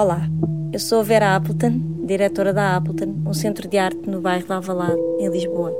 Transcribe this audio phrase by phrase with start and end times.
[0.00, 0.26] Olá,
[0.72, 4.98] eu sou Vera Appleton, diretora da Appleton, um centro de arte no bairro de Alvalade,
[5.18, 5.76] em Lisboa.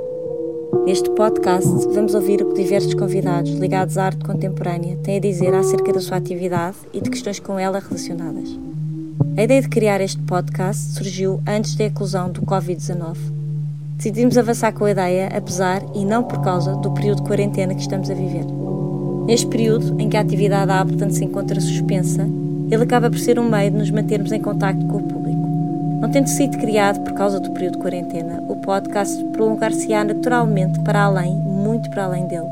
[0.85, 5.55] Neste podcast, vamos ouvir o que diversos convidados ligados à arte contemporânea têm a dizer
[5.55, 8.47] acerca da sua atividade e de questões com ela relacionadas.
[9.35, 13.17] A ideia de criar este podcast surgiu antes da eclosão do Covid-19.
[13.97, 17.81] Decidimos avançar com a ideia, apesar e não por causa do período de quarentena que
[17.81, 18.45] estamos a viver.
[19.25, 22.29] Neste período em que a atividade da Appleton se encontra suspensa,
[22.71, 25.45] ele acaba por ser um meio de nos mantermos em contacto com o público.
[25.99, 31.03] Não tendo sido criado por causa do período de quarentena, o podcast prolongar-se-á naturalmente para
[31.03, 32.47] além, muito para além dele.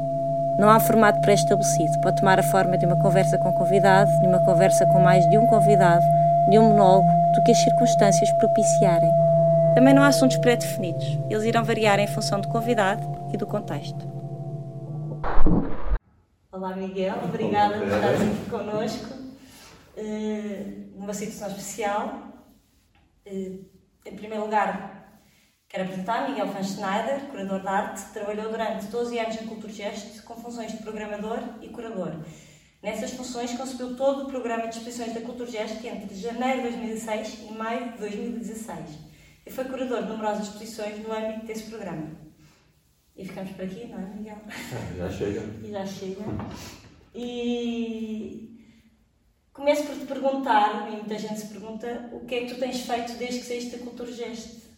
[0.60, 4.40] Não há formato pré-estabelecido, pode tomar a forma de uma conversa com convidado, de uma
[4.40, 6.04] conversa com mais de um convidado,
[6.52, 9.10] de um monólogo, do que as circunstâncias propiciarem.
[9.74, 13.02] Também não há assuntos pré-definidos, eles irão variar em função do convidado
[13.34, 14.06] e do contexto.
[16.52, 19.19] Olá Miguel, obrigada por estar aqui connosco.
[20.00, 22.32] Uh, numa situação especial.
[23.26, 23.66] Uh,
[24.06, 25.22] em primeiro lugar,
[25.68, 30.22] quero apresentar Miguel Van Schneider, curador de arte, que trabalhou durante 12 anos em Culturgest
[30.24, 32.14] com funções de programador e curador.
[32.82, 37.54] Nessas funções, concebeu todo o programa de exposições da Culturgest entre janeiro de 2006 e
[37.54, 39.10] maio de 2016
[39.50, 42.08] e foi curador de numerosas exposições no âmbito desse programa.
[43.18, 44.38] E ficamos por aqui, não é, Miguel?
[44.98, 45.42] Já chega.
[45.64, 46.22] E já chega.
[47.16, 48.49] E
[49.60, 52.80] Começo por te perguntar, e muita gente se pergunta, o que é que tu tens
[52.80, 54.70] feito desde que saíste da Cultura Gesto?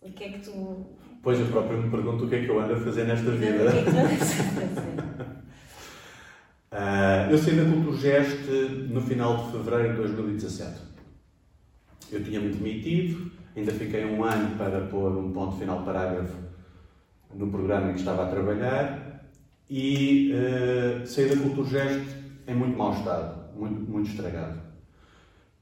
[0.00, 0.86] O que é que tu.
[1.20, 3.64] Pois eu próprio me pergunto o que é que eu ando a fazer nesta vida.
[3.64, 5.00] O que é que tu andas a fazer?
[6.70, 8.52] uh, eu saí da Cultura Gesto
[8.90, 10.80] no final de fevereiro de 2017.
[12.12, 16.38] Eu tinha-me demitido, ainda fiquei um ano para pôr um ponto final parágrafo
[17.34, 19.26] no programa em que estava a trabalhar
[19.68, 22.14] e uh, saí da Cultura Gesto
[22.46, 24.58] em muito mau estado muito, muito estragado.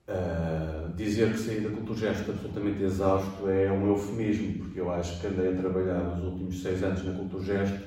[0.07, 5.27] Uh, dizer que saí da Culturgesto absolutamente exausto é um eufemismo, porque eu acho que
[5.27, 7.79] andei a trabalhar nos últimos seis anos na Culturgesto.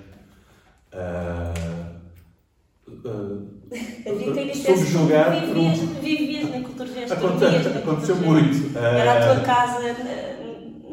[0.94, 1.98] Uh,
[2.88, 3.58] uh,
[4.56, 7.14] subjugar vivias, vivias na Culturgesto.
[7.14, 8.76] Aconteceu, aconteceu muito.
[8.76, 9.80] Era a tua casa,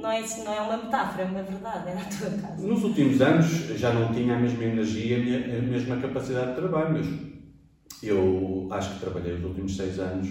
[0.04, 2.66] não é, não é uma metáfora, é uma verdade, era a tua casa.
[2.66, 3.46] Nos últimos anos
[3.78, 7.06] já não tinha a mesma energia, a mesma capacidade de trabalho, mas
[8.08, 10.28] eu acho que trabalhei os últimos seis anos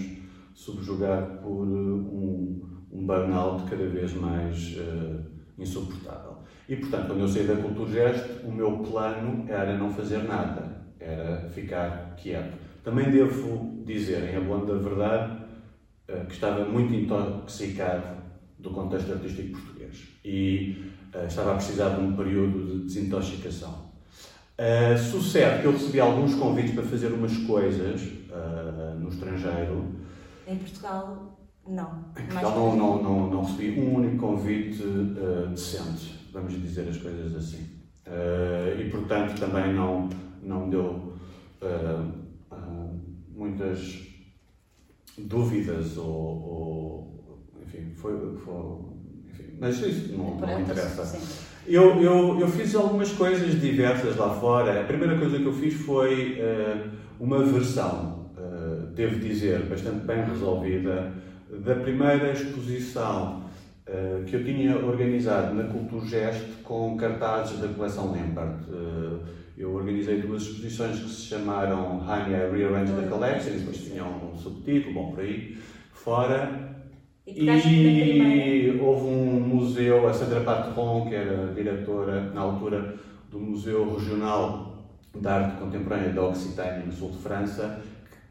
[0.54, 2.62] subjugado por eh, um,
[2.92, 5.24] um burnout cada vez mais uh,
[5.58, 6.38] insuportável.
[6.68, 11.48] E, portanto, quando eu saí da Culturgest, o meu plano era não fazer nada, era
[11.50, 12.56] ficar quieto.
[12.82, 15.42] Também devo dizer, em abono da verdade,
[16.08, 18.22] uh, que estava muito intoxicado
[18.58, 23.83] do contexto artístico português e uh, estava a precisar de um período de desintoxicação.
[24.56, 29.96] Uh, sucede que eu recebi alguns convites para fazer umas coisas uh, no estrangeiro.
[30.46, 32.04] Em Portugal, não.
[32.16, 36.98] Em Portugal não, não, não, não, recebi um único convite uh, decente, vamos dizer as
[36.98, 37.66] coisas assim.
[38.78, 40.08] e portanto também não,
[40.40, 41.14] não deu
[43.34, 44.06] muitas
[45.18, 48.54] dúvidas ou, ou enfim, foi, foi
[49.30, 51.04] enfim, mas isso não, não interessa.
[51.04, 51.53] Sim.
[51.66, 54.82] Eu, eu, eu fiz algumas coisas diversas lá fora.
[54.82, 60.24] A primeira coisa que eu fiz foi uh, uma versão, uh, devo dizer, bastante bem
[60.24, 61.10] resolvida,
[61.50, 63.44] da primeira exposição
[63.88, 68.58] uh, que eu tinha organizado na Culturgest com cartazes da coleção Lambert.
[69.56, 74.92] eu organizei duas exposições que se chamaram Hania Rearrange the Collection, depois tinham um subtítulo,
[74.92, 75.56] bom, por aí
[75.94, 76.73] fora.
[77.26, 82.96] E, e houve um museu, a Sandra Patron, que era diretora na altura
[83.30, 87.80] do Museu Regional de Arte Contemporânea da Occitânia, no sul de França,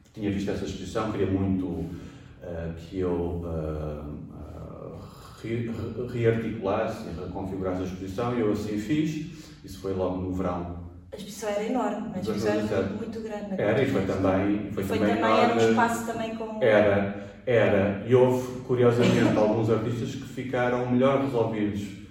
[0.03, 4.99] que tinha visto essa exposição, queria muito uh, que eu uh,
[5.41, 5.71] re
[6.13, 9.43] rearticulasse e reconfigurasse a exposição, e eu assim fiz.
[9.63, 10.83] Isso foi logo no verão
[11.13, 13.61] a exposição era enorme, a exposição era muito grande.
[13.61, 14.71] Era, e foi também.
[14.71, 16.63] Foi, foi também, também era um espaço também com.
[16.63, 18.03] Era, era.
[18.07, 22.03] E houve, curiosamente, alguns artistas que ficaram melhor resolvidos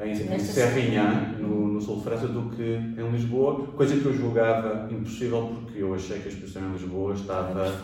[0.00, 4.14] em, em Serrinha, no, no, sul de França, do que em Lisboa, coisa que eu
[4.14, 7.74] julgava impossível porque eu achei que a exposição em Lisboa estava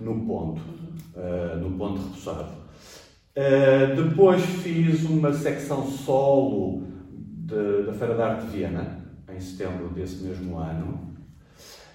[0.00, 0.60] no ponto,
[1.16, 2.62] uh, no ponto repousado.
[3.34, 9.02] Uh, depois fiz uma secção solo de, da Feira da Arte de Viena
[9.34, 11.10] em setembro desse mesmo ano.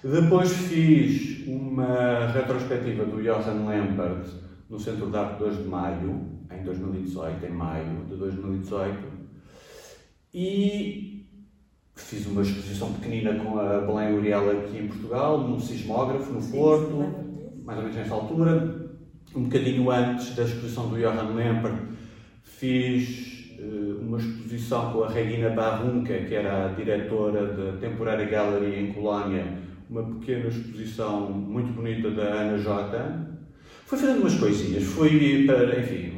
[0.02, 4.26] Depois fiz uma retrospectiva do Johann Lambert
[4.68, 8.98] no Centro de Arte 2 de Maio, em 2018, em maio de 2018.
[10.34, 11.26] E
[11.96, 16.96] fiz uma exposição pequenina com a Belém Uriel aqui em Portugal, num sismógrafo no Porto,
[17.64, 18.88] mais ou menos nessa altura.
[19.34, 21.76] um bocadinho antes da exposição do Johan Lempert,
[22.42, 28.80] fiz uh, uma exposição com a Regina Barrunca, que era a diretora da Temporary Gallery
[28.80, 33.37] em Colónia, uma pequena exposição muito bonita da Ana Jota.
[33.88, 36.12] Fui fazendo umas coisinhas, fui para, enfim.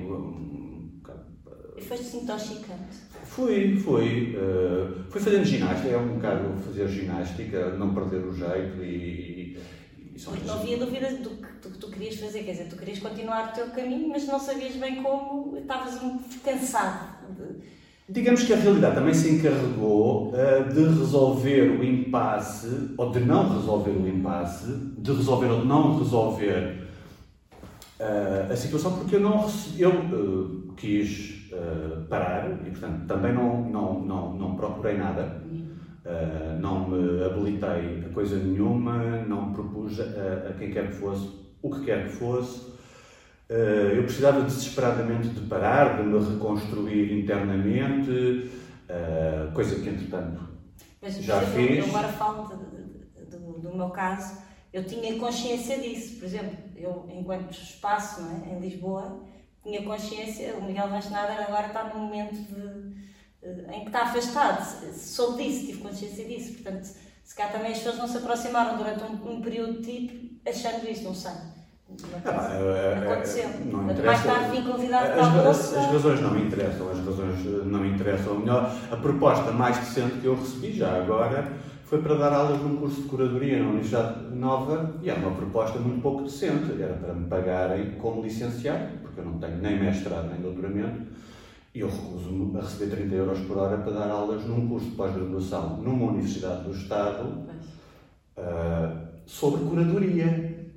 [1.78, 2.96] E foste intoxicante?
[3.26, 4.36] Fui, fui.
[4.36, 9.56] Uh, fui fazendo ginástica, é um bocado fazer ginástica, não perder o jeito e.
[9.56, 12.98] e, e não havia dúvida do que tu, tu, querias fazer, quer dizer, tu querias
[12.98, 17.24] continuar o teu caminho, mas não sabias bem como, estavas um cansado.
[17.36, 17.62] De...
[18.08, 23.48] Digamos que a realidade também se encarregou uh, de resolver o impasse, ou de não
[23.54, 26.89] resolver o impasse, de resolver ou de não resolver
[28.00, 29.46] uh, a situação, porque eu, não,
[29.78, 31.38] eu uh, quis
[32.08, 35.42] parar e, portanto, também não, não, não, não procurei nada,
[36.60, 41.28] não me habilitei a coisa nenhuma, não propus a, a quem quer que fosse
[41.62, 42.70] o que quer que fosse.
[43.50, 48.48] Uh, eu precisava desesperadamente de parar, de me reconstruir internamente,
[48.88, 50.40] uh, coisa que entretanto
[51.02, 51.78] Mas, já fiz.
[51.78, 54.40] Eu agora falo de, de, de, do meu caso,
[54.72, 56.20] eu tinha consciência disso.
[56.20, 59.20] Por exemplo, eu, enquanto espaço é, em Lisboa,
[59.62, 63.00] tinha consciência, o Miguel Vastenader agora está num momento de,
[63.74, 66.54] em que está afastado, soube disso, tive consciência disso.
[66.54, 70.48] Portanto, se cá também as pessoas não se aproximaram durante um, um período de tipo
[70.48, 71.32] achando isso, não sei.
[72.24, 73.48] Ah, é, é, Aconteceu.
[73.66, 74.02] Não interessa.
[74.04, 77.80] Mais tarde vim convidado as, as, as razões não me interessam, as razões eh, não
[77.80, 78.38] me interessam.
[78.38, 81.52] Melhor, a proposta mais decente que eu recebi já agora
[81.90, 85.76] foi para dar aulas num curso de curadoria na Universidade Nova e era uma proposta
[85.80, 86.80] muito pouco decente.
[86.80, 91.02] Era para me pagarem como licenciado, porque eu não tenho nem mestrado nem doutoramento,
[91.74, 94.94] e eu recuso-me a receber 30 euros por hora para dar aulas num curso de
[94.94, 97.26] pós-graduação numa Universidade do Estado
[98.38, 100.70] uh, sobre curadoria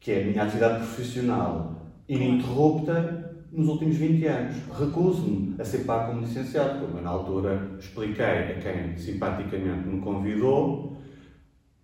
[0.00, 1.76] que é a minha atividade profissional
[2.08, 4.56] ininterrupta nos últimos 20 anos.
[4.78, 10.00] Recuso-me a ser pago como licenciado, como eu na altura expliquei a quem simpaticamente me
[10.00, 10.96] convidou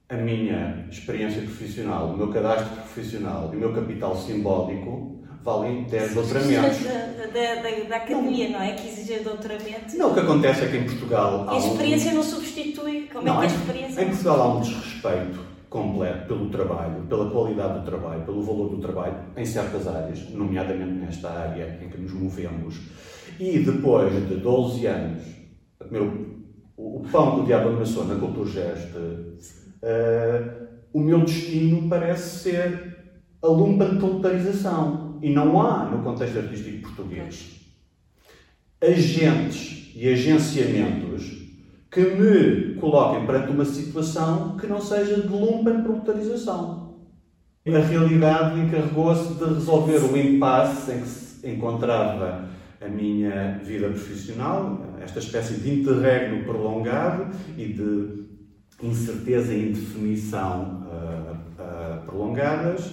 [0.08, 6.14] a minha experiência profissional, o meu cadastro profissional e o meu capital simbólico valem 10
[6.14, 6.84] doutoramentos.
[6.84, 8.72] Da, da, da, da academia, não, não é?
[8.72, 9.96] Que exige doutoramento.
[9.96, 11.48] Não, o que acontece é que em Portugal.
[11.48, 12.14] a experiência um...
[12.14, 13.08] não substitui.
[13.12, 14.02] Como não, é que a experiência.
[14.02, 18.78] Em Portugal há um desrespeito completo pelo trabalho, pela qualidade do trabalho, pelo valor do
[18.80, 22.78] trabalho em certas áreas, nomeadamente nesta área em que nos movemos.
[23.40, 25.22] E depois de 12 anos,
[25.90, 26.44] meu,
[26.76, 32.96] o pão que o diabo amassou na Culturgest, uh, o meu destino parece ser
[33.42, 35.18] a lumpantotalarização.
[35.20, 37.60] E não há, no contexto artístico português,
[38.80, 41.43] agentes e agenciamentos
[41.94, 46.96] que me coloquem perante uma situação que não seja de lumpen proletarização.
[47.64, 52.46] A realidade encarregou-se de resolver o impasse em que se encontrava
[52.84, 58.24] a minha vida profissional, esta espécie de interregno prolongado e de
[58.82, 62.90] incerteza e indefinição uh, uh, prolongadas.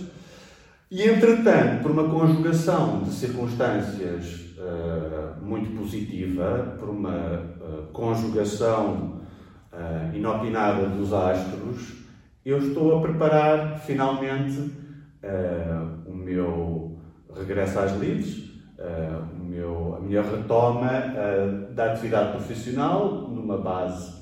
[0.92, 7.18] E, entretanto, por uma conjugação de circunstâncias uh, muito positiva, por uma
[7.60, 9.22] uh, conjugação
[9.74, 11.94] uh, inopinada dos astros,
[12.46, 14.80] eu estou a preparar finalmente
[16.08, 17.00] o meu
[17.36, 18.50] regresso às lides,
[19.40, 20.90] o meu, a minha retoma
[21.76, 24.20] da atividade profissional, numa base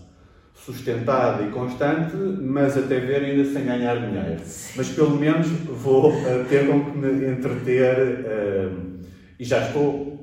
[0.54, 4.42] sustentada e constante, mas até ver ainda sem ganhar dinheiro.
[4.76, 6.12] Mas pelo menos vou
[6.50, 8.26] ter com que me entreter
[9.40, 10.19] e já estou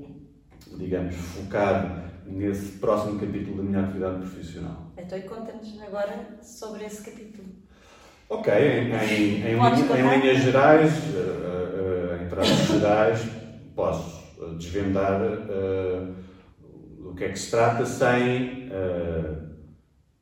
[0.79, 4.93] digamos, focado nesse próximo capítulo da minha atividade profissional.
[4.97, 7.49] Então, conta-nos agora sobre esse capítulo.
[8.29, 13.21] Ok, em, em, em, em linhas gerais, uh, uh, em traços gerais,
[13.75, 14.27] posso
[14.59, 16.15] desvendar uh,
[17.03, 18.67] do que é que se trata sem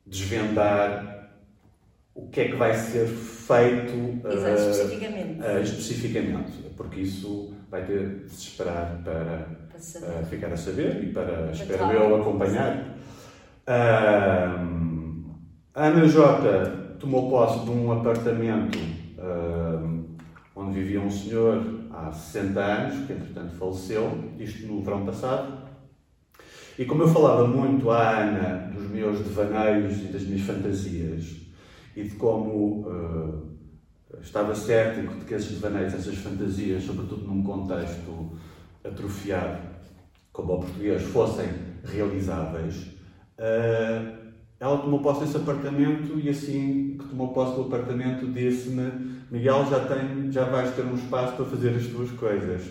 [0.05, 1.31] desvendar
[2.13, 5.63] o que é que vai ser feito especificamente.
[5.63, 9.47] especificamente, porque isso vai ter de se esperar para,
[9.99, 12.95] para ficar a saber e para, espero eu, acompanhar.
[13.67, 14.59] a
[15.73, 18.77] Ana J tomou posse de um apartamento
[20.55, 25.65] onde vivia um senhor há 60 anos, que entretanto faleceu, isto no verão passado.
[26.77, 31.41] E como eu falava muito à Ana dos meus devaneios e das minhas fantasias,
[31.95, 33.54] e de como uh,
[34.21, 38.31] estava cético de que esses devaneios, essas fantasias, sobretudo num contexto
[38.83, 39.59] atrofiado
[40.31, 41.47] como o português, fossem
[41.83, 42.75] realizáveis,
[43.39, 44.25] uh,
[44.59, 49.85] ela tomou posse desse apartamento e assim que tomou posse do apartamento disse-me Miguel, já,
[49.85, 52.61] tem, já vais ter um espaço para fazer as tuas coisas.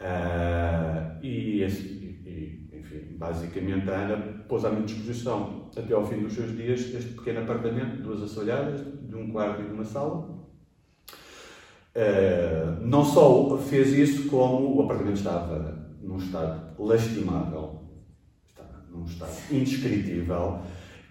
[0.00, 4.16] Uh, e, e, enfim, basicamente a Ana
[4.48, 8.80] pôs à minha disposição até ao fim dos seus dias este pequeno apartamento, duas assoalhadas,
[9.02, 10.39] de um quarto e de uma sala.
[11.94, 17.82] Uh, não só fez isso, como o apartamento estava num estado lastimável,
[18.46, 20.60] estava num estado indescritível.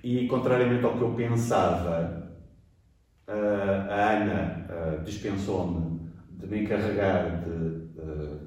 [0.04, 2.32] E, contrariamente ao que eu pensava,
[3.28, 6.00] uh, a Ana uh, dispensou-me
[6.32, 8.40] de me encarregar de uh,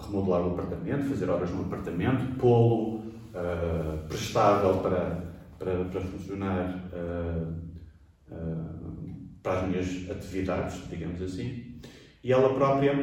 [0.00, 3.08] remodelar o apartamento, fazer obras no apartamento, pô-lo
[4.08, 5.22] prestável para,
[5.58, 6.82] para, para funcionar
[9.42, 11.78] para as minhas atividades, digamos assim.
[12.22, 12.94] E ela própria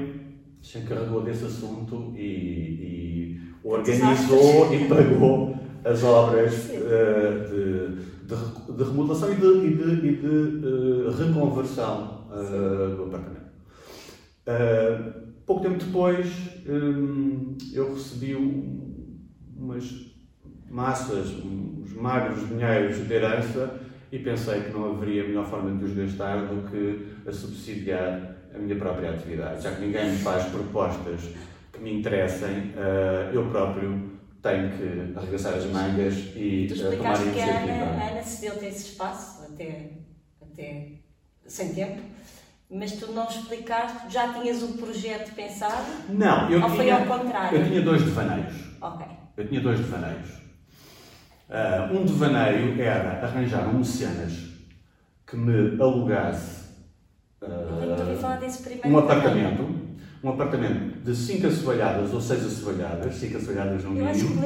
[0.61, 8.83] se encarregou desse assunto e, e organizou e pagou as obras uh, de, de, de,
[8.83, 13.45] remodelação e de, e de, e de uh, reconversão uh, do apartamento.
[15.45, 16.27] pouco tempo depois,
[16.67, 18.35] um, eu recebi
[19.55, 20.15] umas
[20.69, 23.79] massas, uns magros dinheiros de herança
[24.15, 28.57] e pensei que não haveria melhor forma de os gastar do que a subsidiar a
[28.57, 29.61] minha própria atividade.
[29.61, 31.21] Já que ninguém me faz propostas
[31.73, 32.73] que me interessem,
[33.33, 37.33] eu próprio tenho que arregaçar as mangas e tu eh, tomar iniciativa.
[37.33, 39.89] que a Ana, a Ana cedeu-te esse espaço, até,
[40.41, 40.91] até
[41.45, 42.01] sem tempo,
[42.69, 45.91] mas tu não explicaste, já tinhas um projeto pensado?
[46.07, 47.57] Não, eu ou tinha, foi ao contrário?
[47.57, 48.53] Eu tinha dois devaneios.
[48.81, 49.05] Ok.
[49.35, 50.44] Eu tinha dois devaneios.
[51.47, 54.33] Uh, um devaneio era arranjar um mecenas
[55.27, 56.65] que me alugasse
[57.41, 59.85] uh, um apartamento.
[60.23, 64.41] Um apartamento de 5 assoalhadas ou 6 assoalhadas, 5 assoalhadas no mínimo.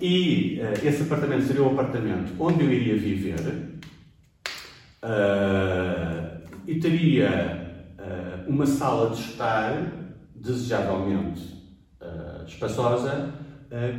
[0.00, 3.72] E uh, esse apartamento seria o apartamento onde eu iria viver.
[6.64, 7.84] E teria
[8.46, 9.92] uma sala de estar,
[10.36, 11.60] desejavelmente
[12.46, 13.34] espaçosa,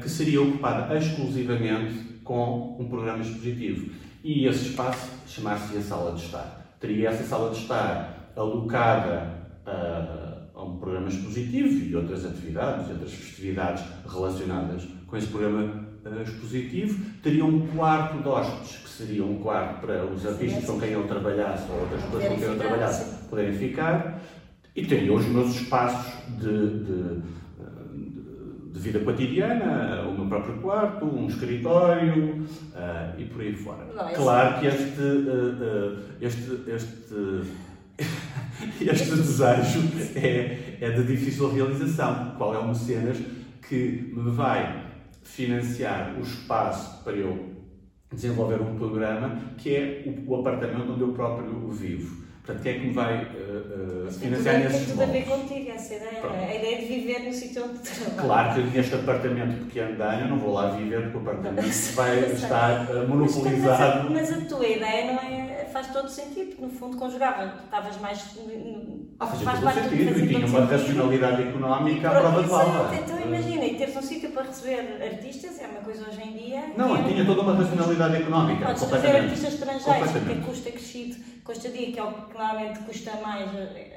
[0.01, 3.91] que seria ocupada exclusivamente com um programa expositivo.
[4.23, 6.75] E esse espaço chamar-se a sala de estar.
[6.79, 9.43] Teria essa sala de estar alocada
[10.55, 17.03] a um programa expositivo e outras atividades, outras festividades relacionadas com esse programa uh, expositivo.
[17.21, 21.07] Teria um quarto de hóspedes, que seria um quarto para os artistas com quem eu
[21.07, 24.21] trabalhasse ou outras pessoas com quem eu trabalhasse poderem ficar.
[24.75, 27.21] E teria os meus espaços de, de
[28.83, 33.85] vida cotidiana, o meu próprio quarto, um escritório uh, e por aí fora.
[33.85, 37.13] Não, claro que este, uh, este, este
[38.81, 39.79] este desejo
[40.15, 42.33] é, é de difícil realização.
[42.37, 43.17] Qual é o mecenas
[43.67, 44.85] que me vai
[45.23, 47.53] financiar o espaço para eu
[48.11, 52.22] desenvolver um programa que é o, o apartamento onde eu próprio vivo?
[52.45, 55.71] Portanto, quem é que me vai uh, uh, financiar nesses Tem tudo a ver contigo,
[55.71, 56.19] essa ideia.
[56.19, 56.35] Pronto.
[56.35, 58.21] A ideia de viver no sítio onde trabalho.
[58.21, 61.95] Claro que neste apartamento pequeno da Ana, eu não vou lá viver porque o apartamento
[61.95, 64.09] vai estar uh, monopolizado.
[64.11, 67.97] Mas, mas, a tua ideia não é, faz todo sentido, porque no fundo conjugava, estavas
[67.99, 68.19] mais...
[69.19, 72.95] Ah, fazia faz todo sentido e tinha uma racionalidade económica à prova de bala.
[72.95, 76.63] Então imagina, e teres um sítio para receber artistas é uma coisa hoje em dia...
[76.77, 77.03] Não, é...
[77.03, 78.65] tinha toda uma racionalidade económica.
[78.67, 83.11] Podes trazer artistas estrangeiros, porque custa crescido, custa dia, que é o que normalmente custa
[83.17, 83.49] mais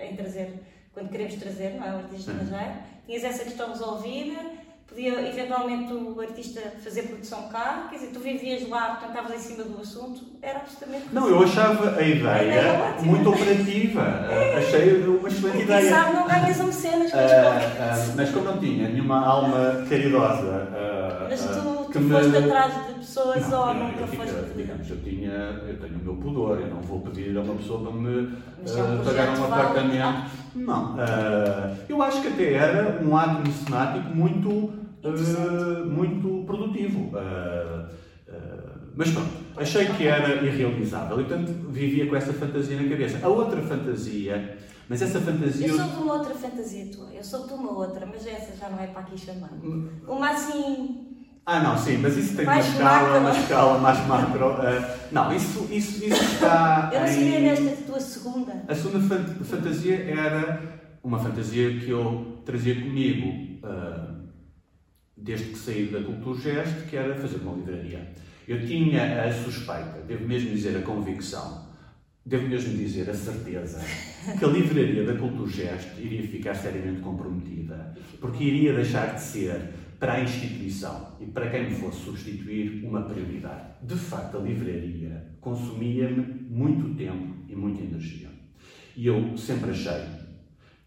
[0.03, 0.63] em trazer,
[0.95, 1.91] quando queremos trazer, não é?
[1.93, 2.75] O artista estrangeiro.
[3.07, 4.41] Tinhas essa questão resolvida,
[4.89, 9.39] podia eventualmente o artista fazer produção cá, quer dizer, tu vivias lá, portanto estavas em
[9.39, 11.07] cima do assunto, era absolutamente.
[11.13, 14.59] Não, eu achava a ideia, a ideia muito operativa, é.
[14.59, 15.81] achei uma excelente ideia.
[15.81, 19.85] Quem sabe não ganhas a mecenas com uh, uh, Mas como não tinha nenhuma alma
[19.89, 20.69] caridosa.
[20.73, 20.86] Uh,
[21.29, 22.39] mas tu, tu foste me...
[22.39, 24.35] atrás de pessoas não, ou nunca eu, foste.
[24.57, 25.33] Digamos, eu, tinha,
[25.69, 29.05] eu tenho o meu pudor, eu não vou pedir a uma pessoa para me uh,
[29.05, 30.31] pagar um apartamento.
[30.55, 30.95] Não.
[30.95, 37.11] Uh, eu acho que até era um ato mecenático muito, uh, muito produtivo.
[38.95, 43.25] mas pronto, achei que era irrealizável e, portanto, vivia com essa fantasia na cabeça.
[43.25, 44.57] A outra fantasia.
[44.89, 45.67] Mas essa fantasia.
[45.67, 48.69] Eu sou de uma outra fantasia tua, eu sou de uma outra, mas essa já
[48.69, 49.51] não é para aqui chamar.
[49.63, 49.89] Hum.
[50.07, 51.16] Uma assim
[51.49, 53.21] ah, não, sim, mas isso tem mais uma escala, macro.
[53.21, 54.47] uma escala mais macro.
[54.55, 56.91] Uh, não, isso, isso, isso está.
[56.93, 58.65] Eu não sabia desta tua segunda.
[58.67, 60.61] A segunda fantasia era
[61.05, 64.27] uma fantasia que eu trazia comigo uh,
[65.17, 68.13] desde que saí da Cultura Gesto, que era fazer uma livraria.
[68.49, 71.65] Eu tinha a suspeita, devo mesmo dizer a convicção,
[72.25, 73.81] devo mesmo dizer a certeza,
[74.37, 79.61] que a livraria da Cultura Gesto iria ficar seriamente comprometida, porque iria deixar de ser
[79.99, 83.75] para a instituição e para quem me fosse substituir uma prioridade.
[83.83, 88.29] De facto, a livraria consumia-me muito tempo e muita energia.
[88.95, 90.03] E eu sempre achei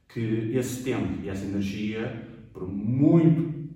[0.07, 3.69] que esse tempo e essa energia, por muito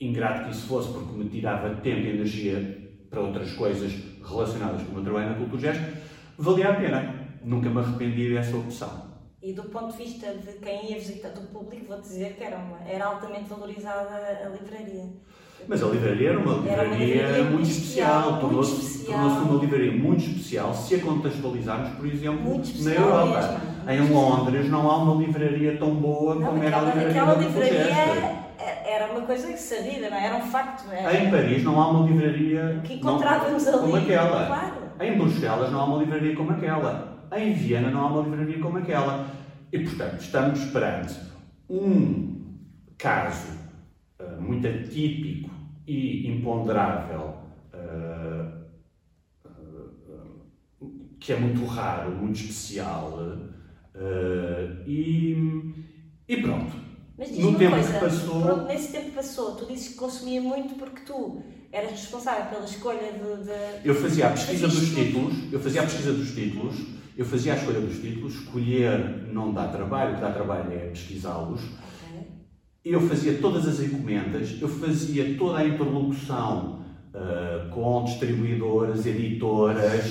[0.00, 3.92] ingrato que isso fosse, porque me tirava tempo e energia para outras coisas
[4.24, 5.96] relacionadas com o meu trabalho na Cultura Gesto,
[6.36, 7.26] valia a pena.
[7.44, 9.05] Nunca me arrependi dessa opção.
[9.46, 12.56] E do ponto de vista de quem ia visitar, do público, vou dizer que era,
[12.56, 15.04] uma, era altamente valorizada a livraria.
[15.68, 19.92] Mas a livraria era uma livraria, era uma livraria muito especial, tornou-se tornou uma livraria
[19.92, 23.60] muito especial se a contextualizarmos, por exemplo, na Europa.
[23.86, 27.34] Mesmo, em Londres não há uma livraria tão boa não, como era a livraria Aquela
[27.34, 28.46] livraria
[28.84, 30.26] era uma coisa que sabida, não é?
[30.26, 30.90] era um facto.
[30.90, 31.16] Era...
[31.16, 34.46] Em Paris não há uma livraria que encontrávamos não, ali, como aquela.
[34.46, 34.74] Claro.
[34.98, 38.78] Em Bruxelas não há uma livraria como aquela em Viena não há uma livraria como
[38.78, 39.30] aquela.
[39.72, 41.14] E, portanto, estamos perante
[41.68, 42.36] um
[42.96, 43.48] caso
[44.20, 45.50] uh, muito atípico
[45.86, 47.36] e imponderável,
[47.74, 48.64] uh,
[49.44, 53.18] uh, que é muito raro, muito especial,
[54.86, 55.74] e,
[56.28, 56.76] e pronto.
[57.18, 58.42] Mas diz no uma tempo coisa, que passou...
[58.42, 61.42] Pronto, nesse tempo passou, tu dizes que consumia muito porque tu
[61.72, 63.44] eras responsável pela escolha de...
[63.44, 63.88] de...
[63.88, 66.76] Eu fazia a pesquisa dos títulos, eu fazia a pesquisa dos títulos,
[67.16, 70.88] eu fazia a escolha dos títulos, escolher não dá trabalho, o que dá trabalho é
[70.88, 71.62] pesquisá-los.
[72.84, 76.82] Eu fazia todas as encomendas, eu fazia toda a interlocução
[77.12, 80.04] uh, com distribuidoras, editoras,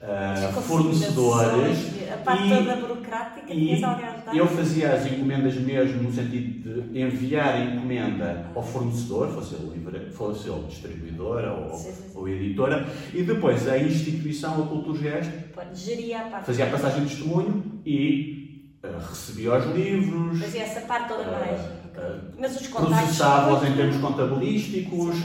[0.00, 1.78] uh, fornecedores.
[2.12, 7.54] A parte e, toda burocrática, e eu fazia as encomendas mesmo no sentido de enviar
[7.54, 12.10] a encomenda ao fornecedor, fosse ele, fosse ele distribuidora ou, sim, sim.
[12.14, 15.30] ou, editora, e depois a instituição, a Culturgest,
[16.44, 20.40] fazia a passagem de testemunho e uh, recebia os livros.
[20.40, 21.60] Fazia essa parte toda uh, mais.
[21.60, 25.16] Uh, Mas os Processava-os em termos contabilísticos.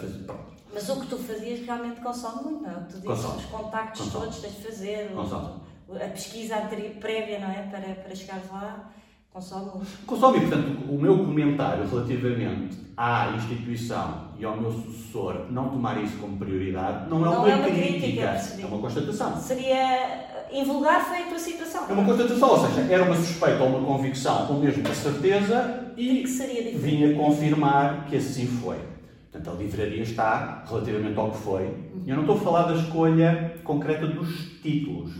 [0.00, 2.74] Fazia, mas o que tu fazias realmente consome muito, não é?
[2.90, 4.24] Tu dizes os contactos consome.
[4.24, 5.48] todos tens de fazer, consome.
[5.94, 6.56] a pesquisa
[7.00, 7.68] prévia, não é?
[7.70, 8.90] Para, para chegares lá,
[9.32, 10.06] consome muito.
[10.06, 16.16] Consome, portanto, o meu comentário relativamente à instituição e ao meu sucessor não tomar isso
[16.18, 19.40] como prioridade não, é não é uma, é uma crítica, crítica é uma constatação.
[19.40, 21.86] Seria invulgar foi a tua situação.
[21.88, 25.92] É uma constatação, ou seja, era uma suspeita ou uma convicção ou mesmo uma certeza
[25.96, 26.24] e
[26.76, 28.91] vinha confirmar que assim foi.
[29.32, 31.74] Portanto, a livraria está relativamente ao que foi.
[32.06, 35.10] Eu não estou a falar da escolha concreta dos títulos.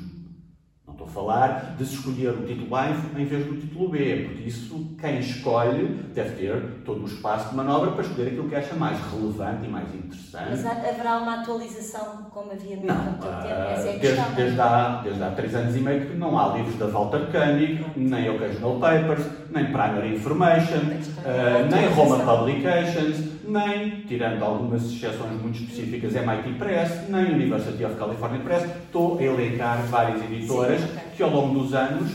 [0.87, 4.27] Não estou a falar de se escolher o título A em vez do título B,
[4.27, 8.55] porque isso quem escolhe deve ter todo o espaço de manobra para escolher aquilo que
[8.55, 10.51] acha mais relevante e mais interessante.
[10.51, 13.27] Mas haverá uma atualização como havia no não, tempo?
[13.27, 16.55] Essa é a desde, desde, há, desde há três anos e meio que não há
[16.55, 24.03] livros da Walter Koenig, nem Occasional Papers, nem Primary Information, uh, nem Roma Publications nem,
[24.03, 28.65] tirando algumas exceções muito específicas, MIT Press, nem University of California Press.
[28.65, 32.11] Estou a elencar várias editoras Sim, que ao longo dos anos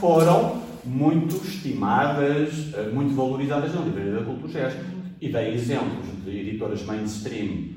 [0.00, 4.84] foram muito estimadas, eh, muito valorizadas na livraria da Cultura Gesto.
[5.20, 7.68] E dei exemplos de editoras mainstream,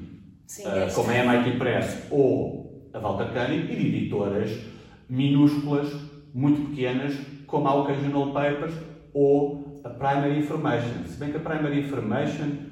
[0.48, 4.50] Sim, uh, como a MIT Press ou a Walter Koenig, e de editoras
[5.08, 5.88] minúsculas,
[6.34, 7.14] muito pequenas,
[7.46, 8.74] como a Occasional Papers
[9.14, 11.06] ou a Primary Information.
[11.08, 12.66] Se bem que a Primary Information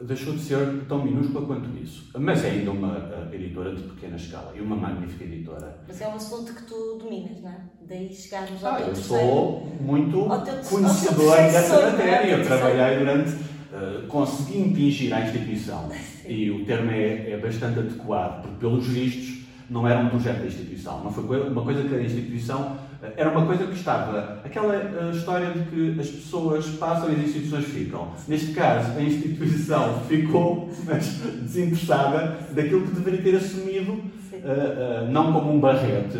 [0.00, 2.10] deixou de ser tão minúscula quanto isso.
[2.18, 5.78] Mas é ainda uma uh, editora de pequena escala e uma magnífica editora.
[5.86, 7.60] Mas é um assunto que tu dominas, não é?
[7.86, 10.26] Daí chegarmos ao ah, teu eu sou muito
[10.68, 12.36] conhecedor dessa matéria.
[12.36, 13.50] Eu trabalhei durante.
[13.70, 15.88] Uh, consegui impingir à instituição
[16.26, 20.46] e o termo é, é bastante adequado, porque pelos vistos não era um projeto da
[20.46, 22.76] instituição, não foi uma coisa que a instituição
[23.16, 24.40] era uma coisa que estava.
[24.44, 28.08] Aquela uh, história de que as pessoas passam e as instituições ficam.
[28.28, 31.06] Neste caso, a instituição ficou mas,
[31.42, 36.18] desinteressada daquilo que deveria ter assumido, uh, uh, não como um barrete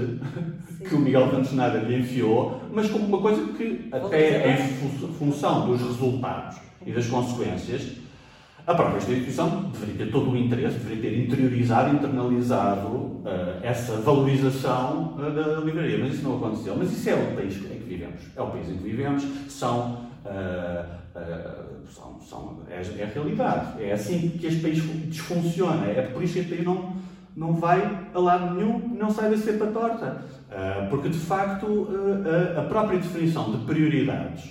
[0.88, 4.56] que o Miguel Nada lhe enfiou, mas como uma coisa que, até em
[5.18, 7.98] função dos resultados e das consequências,
[8.66, 13.24] a própria instituição deveria ter todo o interesse, deveria ter interiorizado, internalizado uh,
[13.62, 16.76] essa valorização uh, da livraria, mas isso não aconteceu.
[16.76, 18.20] Mas isso é o país em que vivemos.
[18.36, 20.84] É o país em que vivemos, são, uh,
[21.88, 23.82] são, são é, é, a realidade.
[23.82, 25.86] É assim que este país desfunciona.
[25.86, 26.94] É por isso que este país não,
[27.36, 30.22] não vai a lado nenhum, não sai da cepa torta.
[30.90, 31.88] porque, de facto,
[32.56, 34.50] a própria definição de prioridades,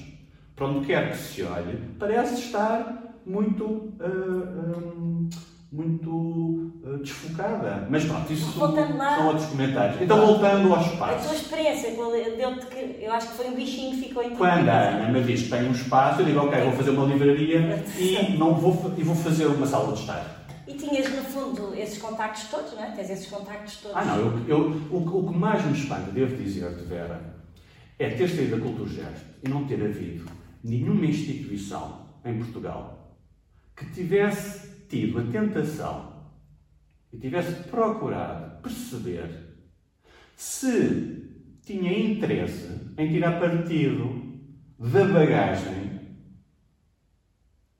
[0.55, 5.29] para onde quer que se olhe, parece estar muito uh, um,
[5.71, 7.87] muito uh, desfocada.
[7.89, 10.01] Mas pronto, isso lá, são outros comentários.
[10.01, 11.13] Então, voltando ao espaço.
[11.13, 13.03] A tua experiência deu-te que.
[13.03, 15.49] Eu acho que foi um bichinho que ficou em Quando a Ana me diz que
[15.49, 19.15] tem um espaço, eu digo, ok, vou fazer uma livraria e, não vou, e vou
[19.15, 20.39] fazer uma sala de estar.
[20.67, 22.91] E tinhas, no fundo, esses contactos todos, não é?
[22.91, 23.97] Tens esses contactos todos.
[23.97, 24.59] Ah, não, eu, eu
[24.91, 27.21] o, o, que mais me espanta, devo dizer-te, Vera,
[27.97, 30.25] é ter saído da Culturgest e não ter havido
[30.63, 32.98] nenhuma instituição em Portugal
[33.79, 36.27] que tivesse tido a tentação
[37.13, 39.55] e tivesse procurado perceber
[40.35, 44.29] se tinha interesse em tirar partido
[44.77, 45.89] da bagagem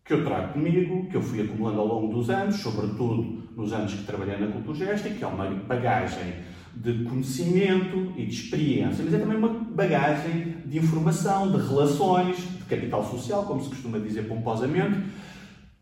[0.06, 3.94] que eu trago comigo, que eu fui acumulando ao longo dos anos, sobretudo nos anos
[3.94, 6.34] que trabalhei na cultura que é uma bagagem
[6.76, 12.64] de conhecimento e de experiência, mas é também uma bagagem de informação, de relações, de
[12.66, 15.00] capital social, como se costuma dizer pomposamente,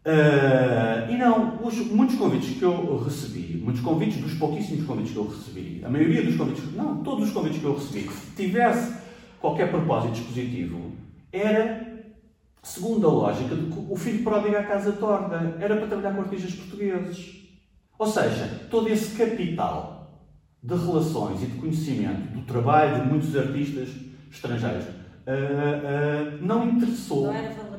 [0.07, 5.17] Uh, e não, os, muitos convites que eu recebi, muitos convites dos pouquíssimos convites que
[5.17, 8.95] eu recebi, a maioria dos convites, não, todos os convites que eu recebi, que tivesse
[9.41, 10.93] qualquer propósito dispositivo,
[11.29, 12.05] era
[12.63, 16.21] segundo a lógica de que o filho pródigo à casa torna, era para trabalhar com
[16.21, 17.35] artistas portugueses.
[17.99, 20.23] Ou seja, todo esse capital
[20.63, 23.89] de relações e de conhecimento do trabalho de muitos artistas
[24.31, 24.85] estrangeiros
[25.27, 27.33] uh, uh, não interessou,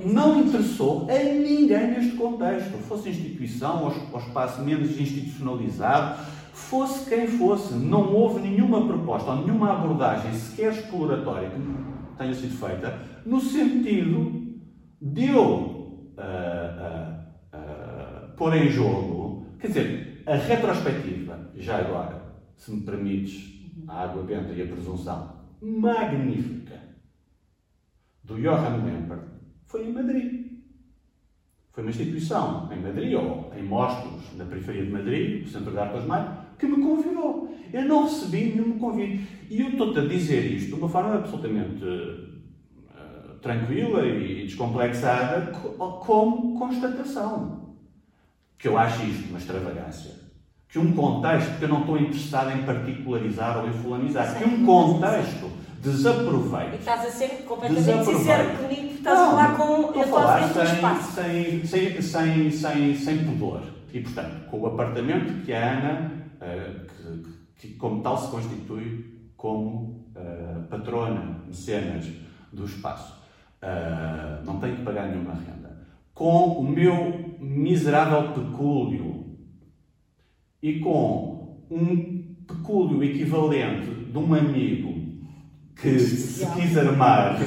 [0.05, 7.09] não, não, interessou a ninguém neste contexto, fosse instituição ou, ou espaço menos institucionalizado, fosse
[7.09, 12.99] quem fosse, não houve nenhuma proposta ou nenhuma abordagem sequer exploratória que tenha sido feita
[13.25, 14.59] no sentido
[15.01, 17.19] de eu uh,
[18.37, 22.23] pôr em jogo, quer dizer, a retrospectiva, já agora,
[22.57, 26.58] se me permites, a água benta e a presunção, magnífica
[28.29, 29.23] do Johann Lempert
[29.67, 30.47] foi em Madrid.
[31.73, 35.79] Foi uma instituição em Madrid, ou em Mostos, na periferia de Madrid, o Centro de
[35.79, 37.57] Arte Maio, que me convidou.
[37.73, 39.27] Eu não recebi nenhum convite.
[39.49, 46.59] E eu estou-te a dizer isto de uma forma absolutamente uh, tranquila e descomplexada, como
[46.59, 47.77] constatação.
[48.59, 50.29] Que eu acho isto uma extravagância.
[50.69, 54.67] Que um contexto, porque eu não estou interessado em particularizar ou em fulanizar, que um
[54.67, 55.49] contexto
[55.81, 56.77] desaproveite.
[56.77, 60.75] E estás a ser completamente sincero comigo, estás não, a falar com a frente sem,
[60.75, 61.13] espaço.
[61.13, 63.63] Sem, sem, sem, sem, sem pudor.
[63.93, 67.25] E, portanto, com o apartamento que a Ana, uh,
[67.57, 72.07] que, que, como tal se constitui como uh, patrona, mecenas
[72.53, 73.15] do espaço,
[73.63, 75.79] uh, não tem que pagar nenhuma renda.
[76.13, 79.39] Com o meu miserável pecúlio
[80.61, 84.98] e com um pecúlio equivalente de um amigo
[85.81, 87.39] que se quis armar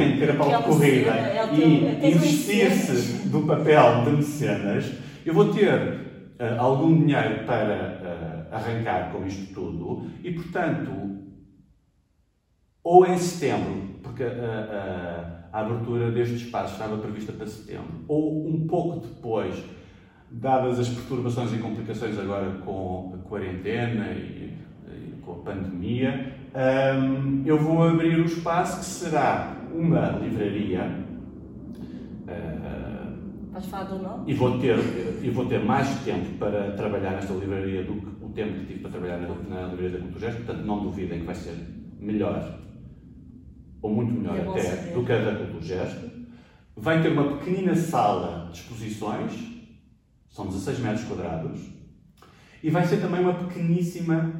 [0.00, 4.92] em ter a pau de corrida é e investir-se do papel de mecenas,
[5.24, 10.90] eu vou ter uh, algum dinheiro para uh, arrancar com isto tudo e, portanto,
[12.82, 18.48] ou em setembro, porque a, a, a abertura deste espaço estava prevista para setembro, ou
[18.48, 19.54] um pouco depois,
[20.30, 24.54] dadas as perturbações e complicações agora com a quarentena e,
[24.88, 30.82] e com a pandemia, um, eu vou abrir o espaço que será uma livraria.
[32.26, 34.30] Uh, Podes falar do nome?
[34.30, 34.78] E vou, ter,
[35.22, 38.80] e vou ter mais tempo para trabalhar nesta livraria do que o tempo que tive
[38.80, 41.54] para trabalhar na, na livraria da Cultura portanto não duvidem que vai ser
[41.98, 42.58] melhor,
[43.82, 46.18] ou muito melhor é até, do que a da Cultura
[46.76, 49.32] Vai ter uma pequenina sala de exposições,
[50.30, 51.60] são 16 metros quadrados,
[52.62, 54.37] e vai ser também uma pequeníssima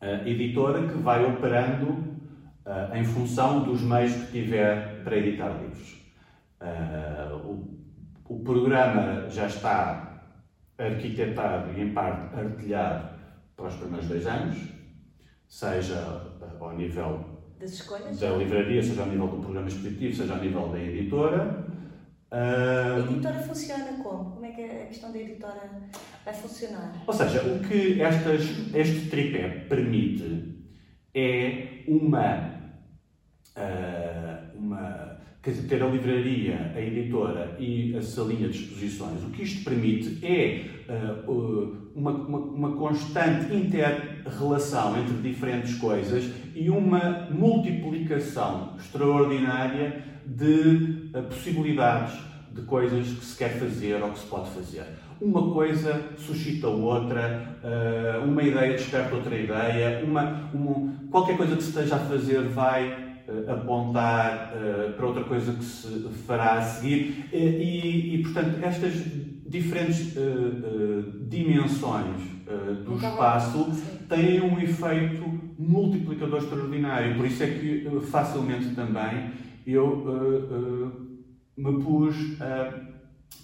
[0.00, 6.00] uh, editora que vai operando uh, em função dos meios que tiver para editar livros.
[6.60, 10.24] Uh, o, o, programa já está
[10.78, 13.08] arquitetado e, em parte, artilhado
[13.56, 14.56] para os primeiros dois anos,
[15.48, 17.40] seja ao nível
[18.18, 21.66] da livraria, seja ao nível do programa expositivo, seja ao nível da editora.
[22.30, 24.32] A editora funciona como?
[24.32, 25.88] Como é que a questão da editora
[26.24, 26.92] vai funcionar?
[27.06, 28.42] Ou seja, o que estas,
[28.74, 30.54] este tripé permite
[31.14, 32.54] é uma,
[33.56, 39.22] uh, uma quer dizer, ter a livraria, a editora e a salinha de exposições.
[39.24, 46.68] O que isto permite é uh, uma, uma, uma constante inter-relação entre diferentes coisas e
[46.68, 52.18] uma multiplicação extraordinária de uh, possibilidades
[52.52, 54.84] de coisas que se quer fazer ou que se pode fazer.
[55.20, 61.62] Uma coisa suscita outra, uh, uma ideia desperta outra ideia, uma, uma, qualquer coisa que
[61.62, 66.62] se esteja a fazer vai uh, apontar uh, para outra coisa que se fará a
[66.62, 67.28] seguir.
[67.34, 68.94] E, e, portanto, estas
[69.46, 70.14] diferentes
[71.28, 72.22] dimensões
[72.84, 73.70] do espaço
[74.08, 75.24] têm um efeito
[75.58, 77.16] multiplicador extraordinário.
[77.16, 79.32] Por isso é que facilmente também
[79.66, 81.10] eu
[81.56, 82.89] me pus a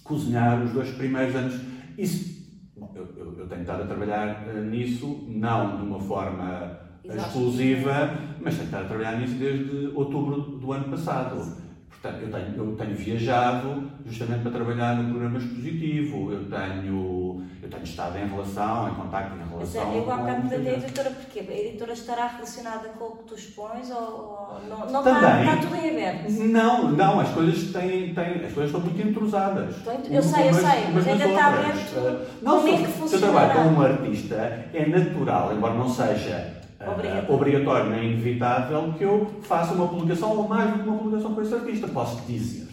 [0.03, 1.61] cozinhar os dois primeiros anos.
[1.97, 2.47] Isso,
[2.77, 8.55] bom, eu, eu, eu, tenho estado a trabalhar nisso, não de uma forma exclusiva, mas
[8.55, 11.67] tenho estado a trabalhar nisso desde outubro do ano passado.
[11.89, 17.26] Portanto, eu tenho, eu tenho viajado justamente para trabalhar no programa expositivo, eu tenho,
[17.67, 21.11] eu tenho estado em relação, em contato em relação Mas, eu há bocado da editora,
[21.11, 25.41] porque a editora estará relacionada com o que tu expões ou, ou não, não está,
[25.41, 26.31] está, tudo em aberto?
[26.31, 29.75] Não, não, as coisas têm, têm as coisas estão muito intrusadas.
[30.09, 32.27] Eu sei, eu sei, mas ainda está aberto.
[32.41, 33.07] Não, como é que funciona?
[33.07, 34.35] Se eu trabalho com um artista,
[34.73, 37.33] é natural, embora não seja obrigatório.
[37.33, 41.41] obrigatório nem inevitável que eu faça uma publicação ou mais do que uma publicação com
[41.41, 41.87] esse artista.
[41.89, 42.67] Posso dizer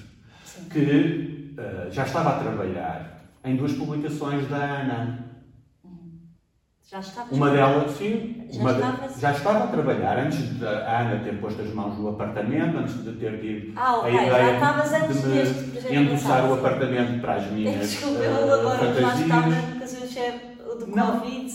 [0.45, 0.69] Sim.
[0.71, 3.14] que uh, já estava a trabalhar
[3.45, 5.25] em duas publicações da Ana.
[6.91, 11.25] Já estava Uma delas, sim, já, uma estava, já estava a trabalhar antes da Ana
[11.25, 14.19] ter posto as mãos no apartamento, antes de ter tido ah, okay.
[14.19, 14.61] a ideia
[15.09, 19.19] de me endossar o apartamento para as minhas Desculpa, eu agora fantasias.
[19.19, 19.75] já estava
[20.79, 21.53] do não, Covid,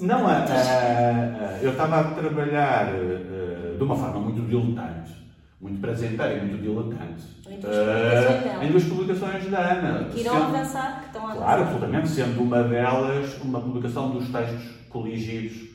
[0.00, 5.15] Não, a, a, a, eu estava a trabalhar uh, de uma forma muito diletante,
[5.60, 7.24] muito prazenteira e muito diletante.
[7.48, 10.04] Em duas, uh, em duas publicações da Ana.
[10.10, 14.28] Que irão sendo, avançar, que estão a Claro, absolutamente, sendo uma delas uma publicação dos
[14.28, 15.68] textos coligidos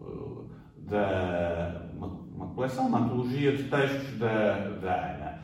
[0.00, 5.38] uh, da uma, uma, coleção, uma antologia de textos da, da Ana.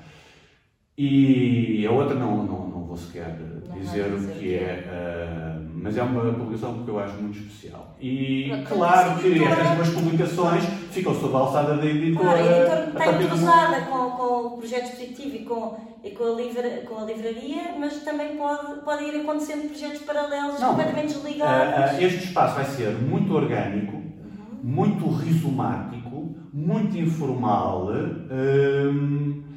[0.97, 5.49] E a outra não, não, não vou sequer não dizer o que é.
[5.49, 5.52] Uh,
[5.83, 7.97] mas é uma publicação que eu acho muito especial.
[8.01, 9.51] E claro que editora...
[9.51, 12.25] estas duas publicações ficam sob a alçada da editora.
[12.25, 16.37] Claro, a editora está entrosada com, com o projeto expositivo e com, e com, a,
[16.37, 21.95] livra, com a livraria, mas também pode, pode ir acontecendo projetos paralelos Não, completamente desligados.
[21.95, 24.61] Uh, uh, este espaço vai ser muito orgânico, uhum.
[24.63, 27.89] muito rizomático, muito informal.
[27.89, 29.52] Uh,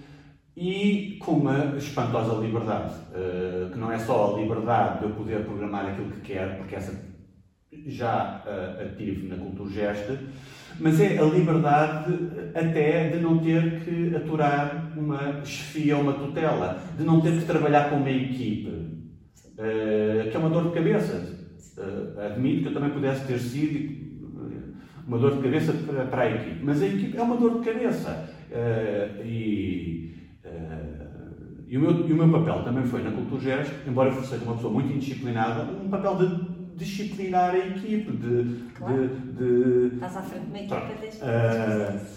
[0.55, 5.43] e com uma espantosa liberdade, uh, que não é só a liberdade de eu poder
[5.43, 6.93] programar aquilo que quero, porque essa
[7.87, 10.17] já uh, a tive na Cultura Gesta,
[10.79, 12.13] mas é a liberdade
[12.53, 17.45] até de não ter que aturar uma chefia ou uma tutela, de não ter que
[17.45, 21.37] trabalhar com uma equipe, uh, que é uma dor de cabeça.
[22.31, 24.05] admito que eu também pudesse ter sido
[25.05, 27.69] uma dor de cabeça para, para a equipe, mas a equipe é uma dor de
[27.69, 28.29] cabeça.
[29.23, 29.94] e Uh,
[31.75, 34.35] e, o meu, e o meu papel também foi na Cultura Geres, embora eu fosse
[34.37, 38.71] uma pessoa muito indisciplinada, um papel de disciplinar a equipe, de...
[38.73, 39.09] Claro.
[39.09, 42.07] de, de Estás à frente de uma equipa desde uh,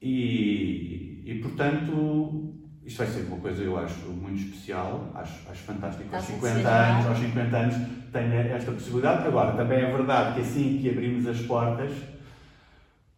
[0.00, 2.54] e, e, portanto,
[2.84, 6.14] isto vai ser uma coisa, eu acho, muito especial, acho, acho fantástico.
[6.14, 7.74] Aos 50 anos, aos 50 anos
[8.12, 9.26] tenha esta possibilidade.
[9.26, 11.90] Agora, também é verdade que assim que abrimos as portas,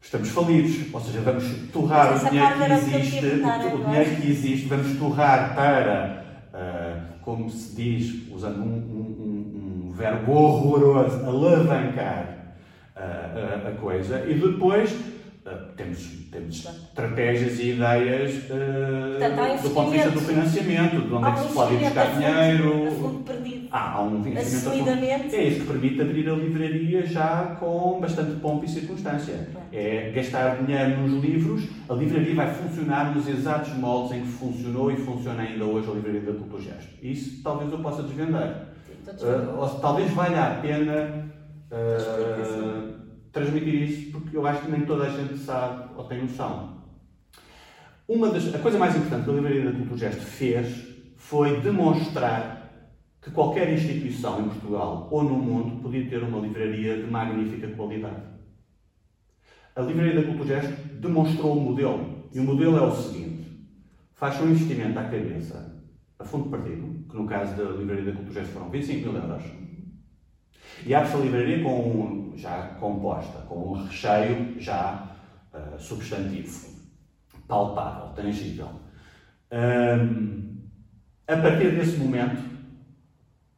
[0.01, 4.67] estamos falidos, ou seja, vamos torrar o dinheiro que existe, o, o dinheiro que existe,
[4.67, 12.55] vamos torrar para, uh, como se diz, usando um, um, um verbo horroroso, alavancar
[12.97, 15.99] uh, a coisa, e depois uh, temos,
[16.31, 18.33] temos estratégias e ideias
[19.21, 22.07] Portanto, do ponto de vista do financiamento, de onde é que se pode ir buscar
[22.15, 23.25] dinheiro.
[23.29, 25.35] Ah, há um financiamento.
[25.35, 29.49] É isso que permite abrir a livraria já com bastante pompa e circunstância.
[29.73, 34.91] É gastar dinheiro nos livros, a livraria vai funcionar nos exatos moldes em que funcionou
[34.91, 36.91] e funciona ainda hoje a livraria da Cultura Gesto.
[37.03, 38.69] Isso talvez eu possa desvendar.
[39.07, 41.27] Uh, ou, talvez valha a pena
[41.73, 42.95] uh,
[43.33, 46.81] transmitir isso, porque eu acho que nem toda a gente sabe ou tem noção.
[48.07, 52.60] Uma das, a coisa mais importante que a livraria da Cultura Gesto fez foi demonstrar
[53.23, 58.23] que qualquer instituição em Portugal ou no mundo podia ter uma livraria de magnífica qualidade.
[59.77, 62.29] A Livraria da Cultura Gesto demonstrou o modelo.
[62.33, 63.47] E o modelo é o seguinte:
[64.15, 65.85] faz um investimento à cabeça,
[66.19, 69.45] a fundo partido, que no caso da Livraria da Cultura Gesto foram 25 mil euros,
[70.85, 75.15] e abre-se a livraria com, já composta, com um recheio já
[75.53, 76.69] uh, substantivo,
[77.47, 78.71] palpável, tangível.
[79.53, 80.59] Um,
[81.27, 82.50] a partir desse momento,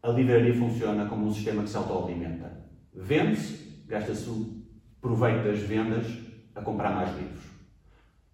[0.02, 2.50] a livraria funciona como um sistema que se autoalimenta.
[2.92, 4.62] Vende-se, gasta-se o
[5.00, 6.06] proveito das vendas
[6.54, 7.44] a comprar mais livros.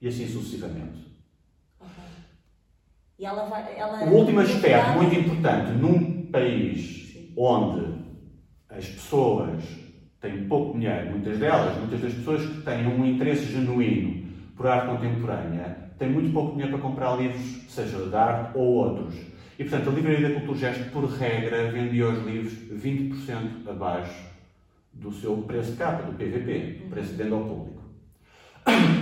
[0.01, 1.07] E assim sucessivamente.
[3.19, 7.33] E ela vai, ela o último aspecto muito importante num país Sim.
[7.37, 7.99] onde
[8.69, 9.63] as pessoas
[10.21, 14.87] têm pouco dinheiro, muitas delas, muitas das pessoas que têm um interesse genuíno por arte
[14.87, 19.15] contemporânea, têm muito pouco dinheiro para comprar livros, seja de arte ou outros.
[19.59, 24.29] E, portanto, a Livraria da Cultura Gesto, por regra, vendia os livros 20% abaixo
[24.93, 27.83] do seu preço de capa, do PVP, preço de venda ao público.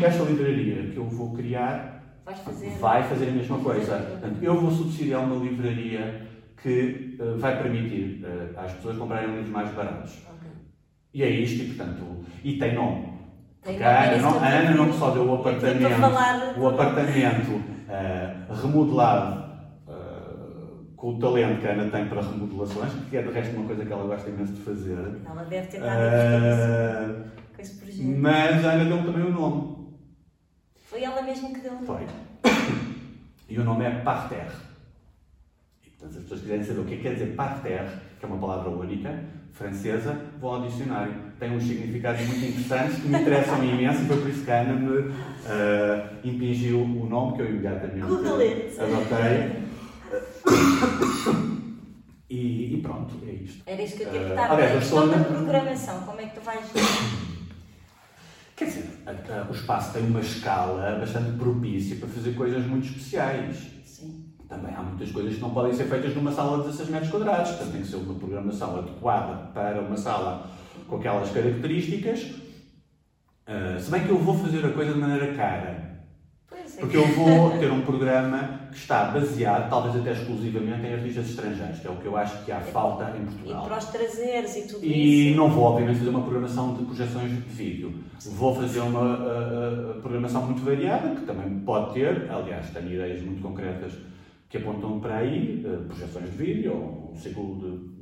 [0.03, 2.71] Esta livraria que eu vou criar fazer...
[2.79, 3.99] vai fazer a mesma coisa.
[3.99, 6.27] Portanto, eu vou subsidiar uma livraria
[6.63, 10.13] que uh, vai permitir uh, às pessoas comprarem livros mais baratos.
[10.39, 10.51] Okay.
[11.13, 13.13] E é isto, e portanto, e tem nome.
[13.63, 19.46] Tem a Ana, não, a Ana não só deu o apartamento, o apartamento uh, remodelado
[21.07, 23.87] com o talento que a Ana tem para remodelações, que é de resto uma coisa
[23.87, 24.99] que ela gosta imenso de fazer.
[25.25, 28.09] Ela deve ter dado uh, com esse projeto.
[28.19, 29.87] Mas a Ana deu também o nome.
[30.83, 31.87] Foi ela mesma que deu o nome.
[31.87, 32.07] Foi.
[33.49, 34.57] E o nome é Parterre.
[35.87, 38.29] E, portanto, se as pessoas quiserem saber o que é quer dizer Parterre, que é
[38.29, 39.17] uma palavra única,
[39.53, 41.15] francesa, vão ao dicionário.
[41.39, 44.63] Tem uns significados muito interessantes que me interessam imenso e foi por isso que a
[44.63, 45.13] Ana me uh,
[46.25, 49.67] impingiu o nome que eu imediatamente adotei.
[52.29, 53.63] E, e, pronto, é isto.
[53.65, 54.51] Era isto que eu te perguntar.
[54.51, 56.67] Uh, aliás, a questão da programação, como é que tu vais.
[58.57, 58.91] Quer dizer,
[59.49, 63.57] o espaço tem uma escala bastante propícia para fazer coisas muito especiais.
[63.85, 64.33] Sim.
[64.49, 67.51] Também há muitas coisas que não podem ser feitas numa sala de 16 metros quadrados.
[67.53, 70.51] Portanto, tem que ser uma programação adequada para uma sala
[70.89, 72.23] com aquelas características.
[73.47, 75.86] Uh, se bem que eu vou fazer a coisa de maneira cara.
[76.81, 81.81] Porque eu vou ter um programa que está baseado, talvez até exclusivamente, em artistas estrangeiros,
[81.81, 83.65] que é o que eu acho que há falta em Portugal.
[83.65, 85.33] E para os trazeres e tudo e isso.
[85.33, 87.95] E não vou, obviamente, fazer uma programação de projeções de vídeo.
[88.33, 93.23] Vou fazer uma uh, uh, programação muito variada, que também pode ter, aliás, tenho ideias
[93.23, 93.93] muito concretas
[94.49, 97.97] que apontam para aí, uh, projeções de vídeo, ou um ciclo de,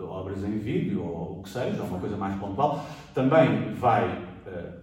[0.00, 2.86] obras em vídeo, ou o que seja, uma coisa mais pontual.
[3.14, 4.27] Também vai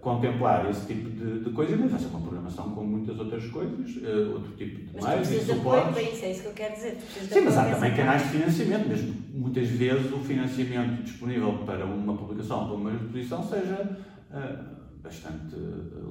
[0.00, 3.96] contemplar esse tipo de, de coisa, mas vai ser uma programação com muitas outras coisas,
[3.96, 5.92] uh, outro tipo de mas meios e suportes.
[5.92, 6.98] Para isso, é isso que eu quero dizer.
[7.00, 12.16] Sim, mas há também canais de financiamento, mesmo muitas vezes o financiamento disponível para uma
[12.16, 13.98] publicação, para uma exposição, seja
[14.30, 15.56] uh, bastante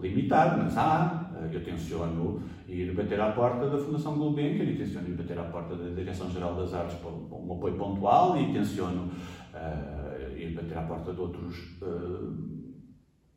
[0.02, 1.22] limitado, mas há.
[1.52, 5.76] Eu tenciono ir bater à porta da Fundação Gulbenkian e tenciono ir bater à porta
[5.76, 9.12] da Direção-Geral das Artes para um apoio pontual e tenciono
[10.36, 11.78] ir bater à porta de outros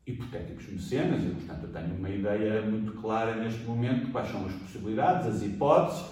[0.08, 4.46] hipotéticos mecenas, e portanto eu tenho uma ideia muito clara neste momento de quais são
[4.46, 6.04] as possibilidades, as hipóteses,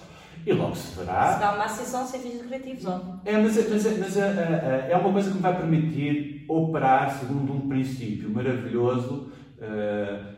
[0.45, 1.33] e logo se verá.
[1.33, 3.19] Se dá uma sessão sem fins lucrativos, não?
[3.25, 7.53] É, mas, mas, mas é, é, é uma coisa que me vai permitir operar segundo
[7.53, 10.37] um princípio maravilhoso uh,